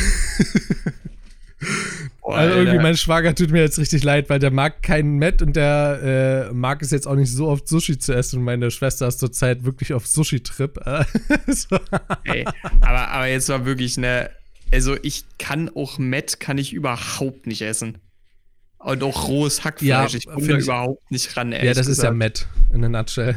[2.23, 5.41] Boah, Also irgendwie mein Schwager tut mir jetzt richtig leid, weil der mag keinen Met
[5.41, 8.39] und der äh, mag es jetzt auch nicht so oft Sushi zu essen.
[8.39, 10.79] Und meine Schwester ist zurzeit wirklich auf Sushi-Trip.
[11.47, 11.77] So.
[12.23, 12.45] Ey,
[12.81, 14.29] aber, aber jetzt war wirklich eine.
[14.71, 17.97] Also ich kann auch Met kann ich überhaupt nicht essen.
[18.79, 19.87] Und auch rohes Hackfleisch.
[19.87, 22.17] Ja, ich komme da ich- überhaupt nicht ran, ehrlich ja, das ist ja gesagt.
[22.17, 23.35] Met in a nutshell.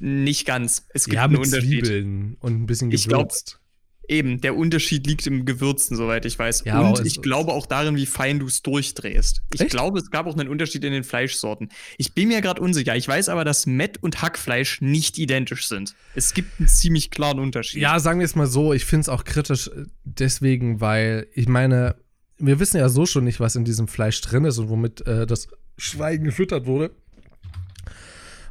[0.00, 0.84] Nicht ganz.
[0.94, 1.86] Es gibt Ja, einen mit Unterschied.
[1.86, 3.60] Zwiebeln und ein bisschen Ich glaub, gewürzt.
[4.08, 6.64] Eben, der Unterschied liegt im Gewürzen, soweit ich weiß.
[6.64, 9.42] Ja, Und ich glaube auch darin, wie fein du es durchdrehst.
[9.54, 9.70] Ich Echt?
[9.70, 11.68] glaube, es gab auch einen Unterschied in den Fleischsorten.
[11.96, 12.96] Ich bin mir gerade unsicher.
[12.96, 15.94] Ich weiß aber, dass Met und Hackfleisch nicht identisch sind.
[16.16, 17.80] Es gibt einen ziemlich klaren Unterschied.
[17.80, 21.46] Ja, sagen wir es mal so, ich finde es auch kritisch äh, deswegen, weil ich
[21.48, 21.94] meine,
[22.38, 25.26] wir wissen ja so schon nicht, was in diesem Fleisch drin ist und womit äh,
[25.26, 25.46] das
[25.78, 26.90] Schwein gefüttert wurde.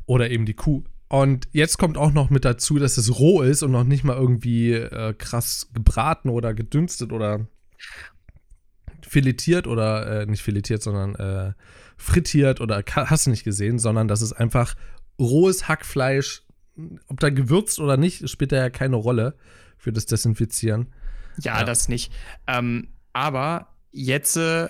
[0.06, 0.84] Oder eben die Kuh.
[1.10, 4.16] Und jetzt kommt auch noch mit dazu, dass es roh ist und noch nicht mal
[4.16, 7.48] irgendwie äh, krass gebraten oder gedünstet oder
[9.02, 11.54] filetiert oder äh, nicht filetiert, sondern äh,
[11.98, 14.76] frittiert oder hast du nicht gesehen, sondern das ist einfach
[15.20, 16.44] rohes Hackfleisch.
[17.08, 19.36] Ob da gewürzt oder nicht, spielt da ja keine Rolle
[19.78, 20.94] für das Desinfizieren.
[21.42, 21.64] Ja, Ja.
[21.64, 22.14] das nicht.
[22.48, 24.70] Ähm, aber jetzt, äh,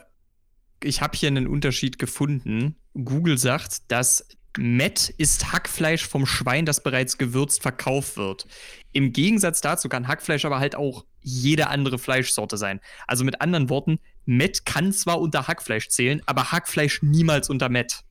[0.81, 2.77] ich habe hier einen Unterschied gefunden.
[2.93, 4.25] Google sagt, dass
[4.57, 8.47] Met ist Hackfleisch vom Schwein, das bereits gewürzt verkauft wird.
[8.91, 12.79] Im Gegensatz dazu kann Hackfleisch aber halt auch jede andere Fleischsorte sein.
[13.07, 18.03] Also mit anderen Worten, Met kann zwar unter Hackfleisch zählen, aber Hackfleisch niemals unter Met.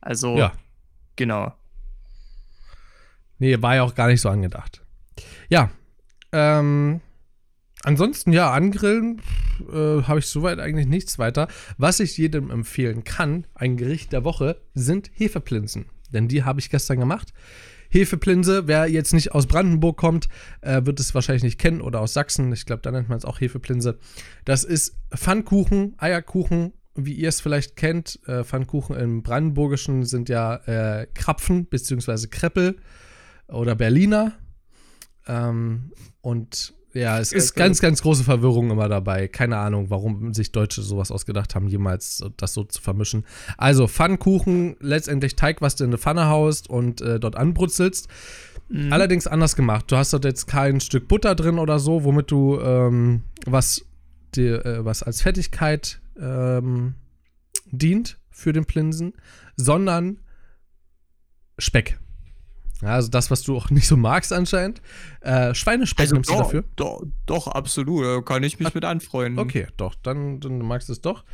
[0.00, 0.52] Also, Ja.
[1.16, 1.52] genau.
[3.38, 4.82] Nee, war ja auch gar nicht so angedacht.
[5.48, 5.70] Ja.
[6.32, 7.00] Ähm,
[7.84, 9.22] ansonsten, ja, angrillen
[9.72, 11.48] äh, habe ich soweit eigentlich nichts weiter.
[11.78, 15.86] Was ich jedem empfehlen kann, ein Gericht der Woche, sind Hefeplinsen.
[16.12, 17.32] Denn die habe ich gestern gemacht.
[17.90, 20.28] Hefeplinse, wer jetzt nicht aus Brandenburg kommt,
[20.62, 22.52] äh, wird es wahrscheinlich nicht kennen oder aus Sachsen.
[22.52, 23.98] Ich glaube, da nennt man es auch Hefeplinse.
[24.44, 28.18] Das ist Pfannkuchen, Eierkuchen, wie ihr es vielleicht kennt.
[28.26, 32.26] Äh, Pfannkuchen im Brandenburgischen sind ja äh, Krapfen bzw.
[32.28, 32.76] Kreppel
[33.46, 34.32] oder Berliner.
[35.26, 39.26] Ähm, und ja, es ist ganz, ganz große Verwirrung immer dabei.
[39.26, 43.24] Keine Ahnung, warum sich Deutsche sowas ausgedacht haben, jemals das so zu vermischen.
[43.58, 48.08] Also Pfannkuchen, letztendlich Teig, was du in eine Pfanne haust und äh, dort anbrutzelst.
[48.68, 48.92] Mhm.
[48.92, 49.90] Allerdings anders gemacht.
[49.90, 53.84] Du hast dort jetzt kein Stück Butter drin oder so, womit du ähm, was,
[54.36, 56.94] dir, äh, was als Fettigkeit ähm,
[57.72, 59.14] dient für den Plinsen,
[59.56, 60.20] sondern
[61.58, 61.98] Speck.
[62.84, 64.82] Ja, also das, was du auch nicht so magst anscheinend.
[65.20, 66.64] Äh, Schweinespeck nimmst du doch, dafür?
[66.76, 68.04] Doch, doch, absolut.
[68.04, 69.38] Da kann ich mich mit anfreunden.
[69.38, 71.24] Okay, doch, dann, dann magst du es doch.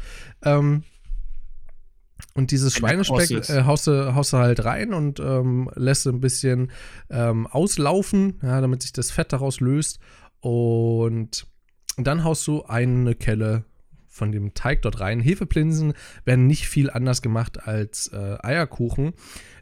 [0.44, 0.84] Ähm,
[2.34, 6.70] und dieses Schweinespeck äh, haust, du, haust du halt rein und ähm, lässt ein bisschen
[7.08, 9.98] ähm, auslaufen, ja, damit sich das Fett daraus löst.
[10.40, 11.46] Und
[11.96, 13.64] dann haust du eine Kelle
[14.10, 15.20] von dem Teig dort rein.
[15.20, 15.94] Hefeplinsen
[16.24, 19.14] werden nicht viel anders gemacht als äh, Eierkuchen.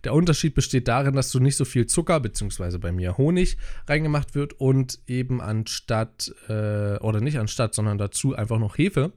[0.04, 4.34] Der Unterschied besteht darin, dass du nicht so viel Zucker, beziehungsweise bei mir Honig, reingemacht
[4.34, 9.12] wird und eben anstatt, äh, oder nicht anstatt, sondern dazu einfach noch Hefe.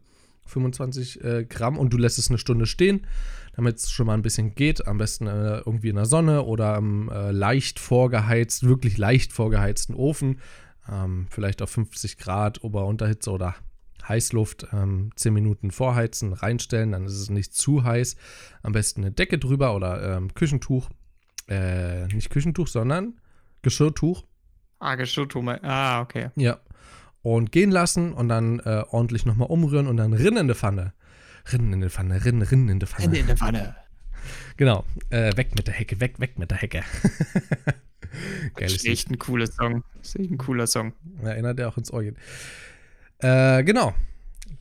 [0.46, 3.08] 25 äh, Gramm und du lässt es eine Stunde stehen,
[3.56, 4.86] damit es schon mal ein bisschen geht.
[4.86, 9.96] Am besten äh, irgendwie in der Sonne oder am äh, leicht vorgeheizt, wirklich leicht vorgeheizten
[9.96, 10.40] Ofen.
[10.92, 13.56] Ähm, vielleicht auf 50 Grad Ober-Unterhitze oder
[14.08, 18.16] Heißluft ähm, 10 Minuten vorheizen, reinstellen, dann ist es nicht zu heiß.
[18.64, 20.90] Am besten eine Decke drüber oder ähm, Küchentuch.
[21.48, 23.20] Äh, nicht Küchentuch, sondern
[23.62, 24.26] Geschirrtuch.
[24.80, 25.46] Ah, Geschirrtuch.
[25.62, 26.30] Ah, okay.
[26.36, 26.60] Ja.
[27.22, 30.94] Und gehen lassen und dann äh, ordentlich nochmal umrühren und dann rinnen in die Pfanne.
[31.52, 33.06] Rinnen in die Pfanne, rinnen, rinnen in die Pfanne.
[33.06, 33.76] Rinnen in die Pfanne.
[34.58, 34.86] Genau.
[35.10, 36.84] Äh, weg mit der Hecke, weg, weg mit der Hecke.
[38.60, 39.84] das ist echt ein cooler Song.
[39.98, 40.94] Das ist echt ein cooler Song.
[41.22, 42.16] Erinnert der auch ins Ohr geht.
[43.22, 43.94] Äh, genau.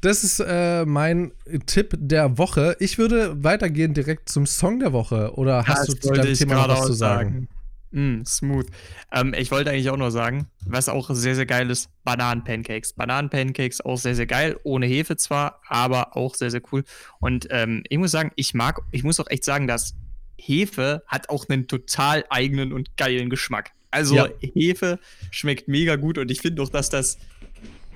[0.00, 1.32] Das ist äh, mein
[1.66, 2.74] Tipp der Woche.
[2.80, 5.34] Ich würde weitergehen direkt zum Song der Woche.
[5.34, 7.48] Oder hast ja, du zu deinem Thema noch was zu sagen?
[7.48, 7.48] sagen.
[7.92, 8.66] Mm, smooth.
[9.12, 12.94] Ähm, ich wollte eigentlich auch nur sagen, was auch sehr, sehr geil ist, Bananenpancakes.
[12.94, 14.58] Bananenpancakes auch sehr, sehr geil.
[14.62, 16.84] Ohne Hefe zwar, aber auch sehr, sehr cool.
[17.18, 19.94] Und ähm, ich muss sagen, ich mag, ich muss auch echt sagen, dass
[20.38, 23.72] Hefe hat auch einen total eigenen und geilen Geschmack.
[23.90, 24.28] Also ja.
[24.40, 25.00] Hefe
[25.30, 27.18] schmeckt mega gut und ich finde auch, dass das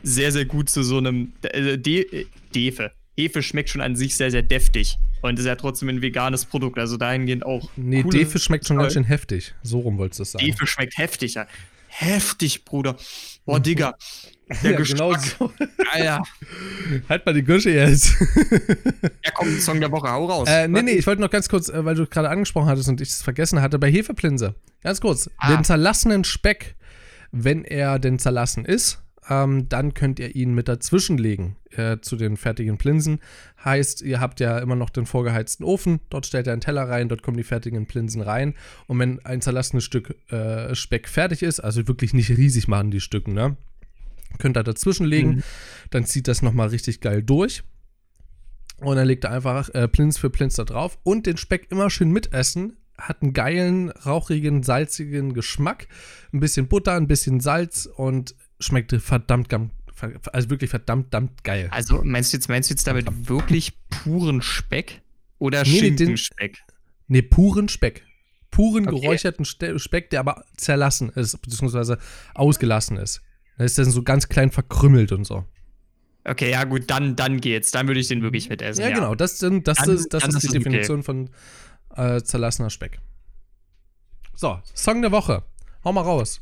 [0.05, 2.93] sehr, sehr gut zu so einem äh, De Defe.
[3.17, 4.99] Hefe schmeckt schon an sich sehr, sehr deftig.
[5.23, 6.79] Und ist ja trotzdem ein veganes Produkt.
[6.79, 7.71] Also dahingehend auch.
[7.77, 9.55] Nee, Defe schmeckt schon ganz schön heftig.
[9.63, 10.45] So rum wolltest du es sagen.
[10.45, 11.47] Defe schmeckt heftig, ja.
[11.89, 12.97] Heftig, Bruder.
[13.47, 13.95] Boah, Digga.
[14.63, 15.51] Der ja, genau so.
[15.91, 16.23] Alter.
[17.09, 18.15] halt mal die Gusche jetzt.
[19.25, 20.49] ja, komm, Song der Woche, hau raus.
[20.51, 23.01] Äh, nee, nee, ich wollte noch ganz kurz, äh, weil du gerade angesprochen hattest und
[23.01, 24.55] ich es vergessen hatte, bei Hefeplinse.
[24.83, 25.31] Ganz kurz.
[25.39, 25.55] Ah.
[25.55, 26.75] Den zerlassenen Speck,
[27.33, 32.17] wenn er denn zerlassen ist, ähm, dann könnt ihr ihn mit dazwischen legen äh, zu
[32.17, 33.21] den fertigen Plinsen.
[33.65, 37.09] Heißt, ihr habt ja immer noch den vorgeheizten Ofen, dort stellt ihr einen Teller rein,
[37.09, 38.55] dort kommen die fertigen Plinsen rein.
[38.87, 43.01] Und wenn ein zerlassenes Stück äh, Speck fertig ist, also wirklich nicht riesig machen die
[43.01, 43.57] Stücken, ne?
[44.39, 45.43] Könnt ihr dazwischen legen, mhm.
[45.91, 47.63] dann zieht das nochmal richtig geil durch.
[48.79, 51.89] Und dann legt ihr einfach äh, Plins für Plins da drauf und den Speck immer
[51.89, 52.77] schön mitessen.
[52.99, 55.89] Hat einen geilen, rauchigen, salzigen Geschmack.
[56.33, 59.53] Ein bisschen Butter, ein bisschen Salz und schmeckt verdammt,
[60.33, 61.69] also wirklich verdammt, verdammt geil.
[61.71, 65.03] Also meinst du jetzt, meinst du jetzt damit wirklich puren Speck
[65.39, 66.59] oder nee, Schinkenspeck?
[67.09, 68.03] Nee, puren Speck.
[68.51, 69.01] Puren okay.
[69.01, 71.99] geräucherten Speck, der aber zerlassen ist, beziehungsweise
[72.35, 73.21] ausgelassen ist.
[73.59, 75.45] Da ist dann so ganz klein verkrümmelt und so.
[76.25, 77.71] Okay, ja gut, dann, dann geht's.
[77.71, 78.83] Dann würde ich den wirklich mitessen.
[78.83, 78.95] Ja, ja.
[78.95, 79.15] genau.
[79.15, 81.05] Das, das, das dann, ist, das ist die Definition okay.
[81.05, 81.31] von
[81.97, 83.01] äh, zerlassener Speck.
[84.35, 85.43] So, Song der Woche.
[85.85, 86.41] Hau mal raus.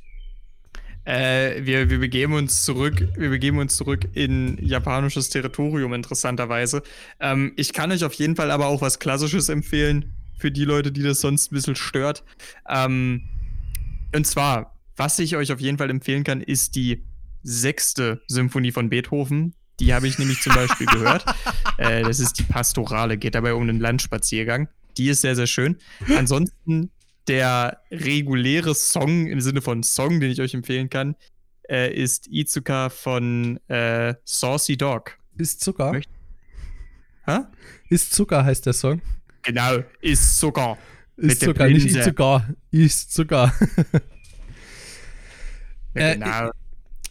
[1.05, 6.83] Äh, wir, wir begeben uns zurück, wir begeben uns zurück in japanisches Territorium, interessanterweise.
[7.19, 10.93] Ähm, ich kann euch auf jeden Fall aber auch was Klassisches empfehlen, für die Leute,
[10.93, 12.25] die das sonst ein bisschen stört.
[12.69, 13.23] Ähm,
[14.15, 17.05] und zwar, was ich euch auf jeden Fall empfehlen kann, ist die
[17.43, 19.55] sechste Symphonie von Beethoven.
[19.81, 21.25] Die habe ich nämlich zum Beispiel gehört.
[21.79, 24.69] Äh, das ist die Pastorale, geht dabei um einen Landspaziergang.
[24.97, 25.79] Die ist sehr, sehr schön.
[26.17, 26.91] Ansonsten
[27.29, 31.17] der reguläre Song im Sinne von Song, den ich euch empfehlen kann,
[31.69, 35.19] äh, ist Izuka von äh, Saucy Dog.
[35.37, 35.93] Ist Zucker?
[35.93, 36.11] Möcht
[37.25, 37.39] Hä?
[37.89, 39.01] Ist Zucker heißt der Song.
[39.43, 40.77] Genau, ist Zucker.
[41.17, 42.49] Ist Zucker, nicht Izuka.
[42.71, 43.53] Ist Zucker.
[45.95, 46.49] ja, äh, genau.
[46.49, 46.51] Äh,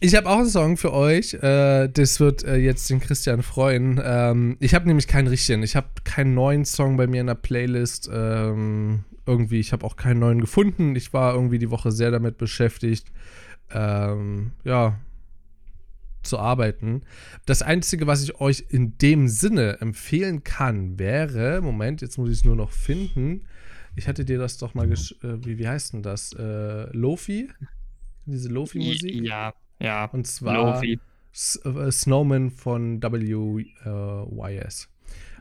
[0.02, 1.34] ich, habe auch einen Song für euch.
[1.34, 4.00] Äh, das wird äh, jetzt den Christian freuen.
[4.04, 5.62] Ähm, ich habe nämlich keinen richtigen.
[5.62, 8.10] Ich habe keinen neuen Song bei mir in der Playlist.
[8.12, 10.96] Ähm, irgendwie, ich habe auch keinen neuen gefunden.
[10.96, 13.12] Ich war irgendwie die Woche sehr damit beschäftigt,
[13.72, 14.98] ähm, ja,
[16.22, 17.02] zu arbeiten.
[17.46, 22.38] Das Einzige, was ich euch in dem Sinne empfehlen kann, wäre, Moment, jetzt muss ich
[22.38, 23.44] es nur noch finden.
[23.94, 24.96] Ich hatte dir das doch mal, äh,
[25.44, 26.32] wie, wie heißt denn das?
[26.32, 27.48] Äh, Lofi?
[28.24, 29.24] Diese Lofi-Musik?
[29.24, 29.52] Ja,
[29.82, 30.04] ja.
[30.06, 31.00] Und zwar Lofi.
[31.64, 34.88] Äh, Snowman von WYS.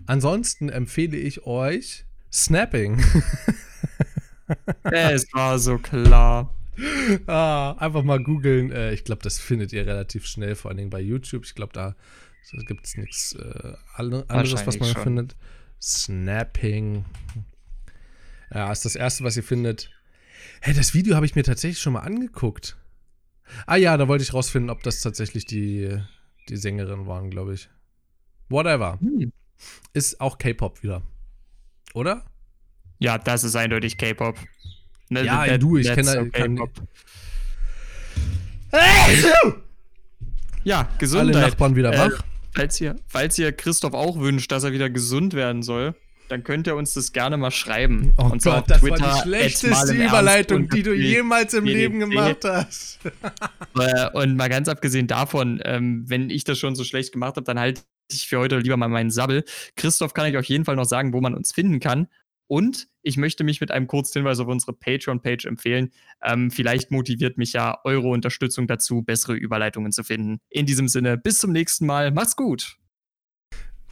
[0.05, 3.03] Ansonsten empfehle ich euch Snapping.
[4.83, 6.53] es war so klar.
[7.27, 8.71] Ah, einfach mal googeln.
[8.71, 11.43] Äh, ich glaube, das findet ihr relativ schnell, vor allen Dingen bei YouTube.
[11.45, 11.95] Ich glaube, da,
[12.53, 15.03] da gibt es nichts äh, anderes, was man schon.
[15.03, 15.35] findet.
[15.79, 17.05] Snapping.
[18.51, 19.91] Ja, ist das erste, was ihr findet.
[20.61, 22.77] Hey, das Video habe ich mir tatsächlich schon mal angeguckt.
[23.65, 25.97] Ah ja, da wollte ich rausfinden, ob das tatsächlich die,
[26.49, 27.69] die Sängerin waren, glaube ich.
[28.49, 28.99] Whatever.
[28.99, 29.31] Hm.
[29.93, 31.01] Ist auch K-Pop wieder.
[31.93, 32.25] Oder?
[32.99, 34.37] Ja, das ist eindeutig K-Pop.
[35.09, 36.71] Ne, ja, that, du, ich kenne K-Pop.
[40.63, 41.35] Ja, Gesundheit.
[41.35, 42.23] Alle Nachbarn wieder äh, wach.
[42.53, 45.95] falls ihr, falls ihr Christoph auch wünscht, dass er wieder gesund werden soll,
[46.31, 48.13] dann könnt ihr uns das gerne mal schreiben.
[48.17, 52.99] Oh und Gott, das war die schlechteste Überleitung, die du jemals im Leben gemacht hast.
[54.13, 57.59] Und mal ganz abgesehen davon, ähm, wenn ich das schon so schlecht gemacht habe, dann
[57.59, 59.43] halte ich für heute lieber mal meinen Sabbel.
[59.75, 62.07] Christoph kann ich auf jeden Fall noch sagen, wo man uns finden kann.
[62.47, 65.91] Und ich möchte mich mit einem kurzen Hinweis auf unsere Patreon-Page empfehlen.
[66.23, 70.39] Ähm, vielleicht motiviert mich ja eure Unterstützung dazu, bessere Überleitungen zu finden.
[70.49, 72.11] In diesem Sinne, bis zum nächsten Mal.
[72.11, 72.77] Macht's gut.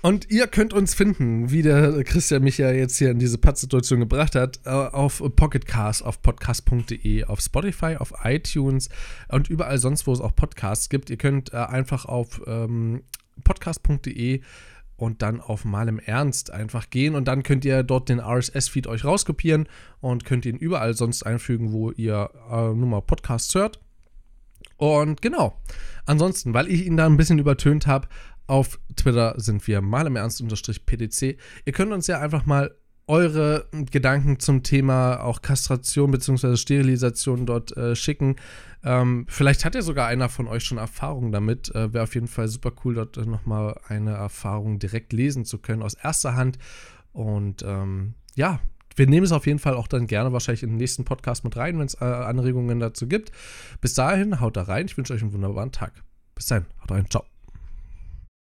[0.02, 4.00] Und ihr könnt uns finden, wie der Christian mich ja jetzt hier in diese Pattsituation
[4.00, 8.88] gebracht hat, äh, auf Pocketcast, auf podcast.de, auf Spotify, auf iTunes
[9.28, 11.10] und überall sonst, wo es auch Podcasts gibt.
[11.10, 13.04] Ihr könnt äh, einfach auf ähm,
[13.44, 14.42] podcast.de
[14.96, 18.88] und dann auf Mal im Ernst einfach gehen und dann könnt ihr dort den RSS-Feed
[18.88, 19.68] euch rauskopieren
[20.00, 23.82] und könnt ihn überall sonst einfügen, wo ihr äh, nur mal Podcasts hört.
[24.78, 25.60] Und genau.
[26.06, 28.08] Ansonsten, weil ich ihn da ein bisschen übertönt habe,
[28.50, 31.38] auf Twitter sind wir mal im Ernst-PDC.
[31.66, 32.76] Ihr könnt uns ja einfach mal
[33.08, 36.58] eure Gedanken zum Thema auch Kastration bzw.
[36.58, 38.36] Sterilisation dort äh, schicken.
[38.84, 41.74] Ähm, vielleicht hat ja sogar einer von euch schon Erfahrung damit.
[41.74, 45.58] Äh, Wäre auf jeden Fall super cool, dort äh, nochmal eine Erfahrung direkt lesen zu
[45.58, 46.60] können aus erster Hand.
[47.12, 48.60] Und ähm, ja,
[48.96, 51.58] wir nehmen es auf jeden Fall auch dann gerne wahrscheinlich in den nächsten Podcast mit
[51.58, 53.32] rein, wenn es äh, Anregungen dazu gibt.
[53.82, 54.86] Bis dahin, haut da rein.
[54.86, 55.94] Ich wünsche euch einen wunderbaren Tag.
[56.36, 57.10] Bis dahin, haut rein.
[57.10, 57.26] Ciao.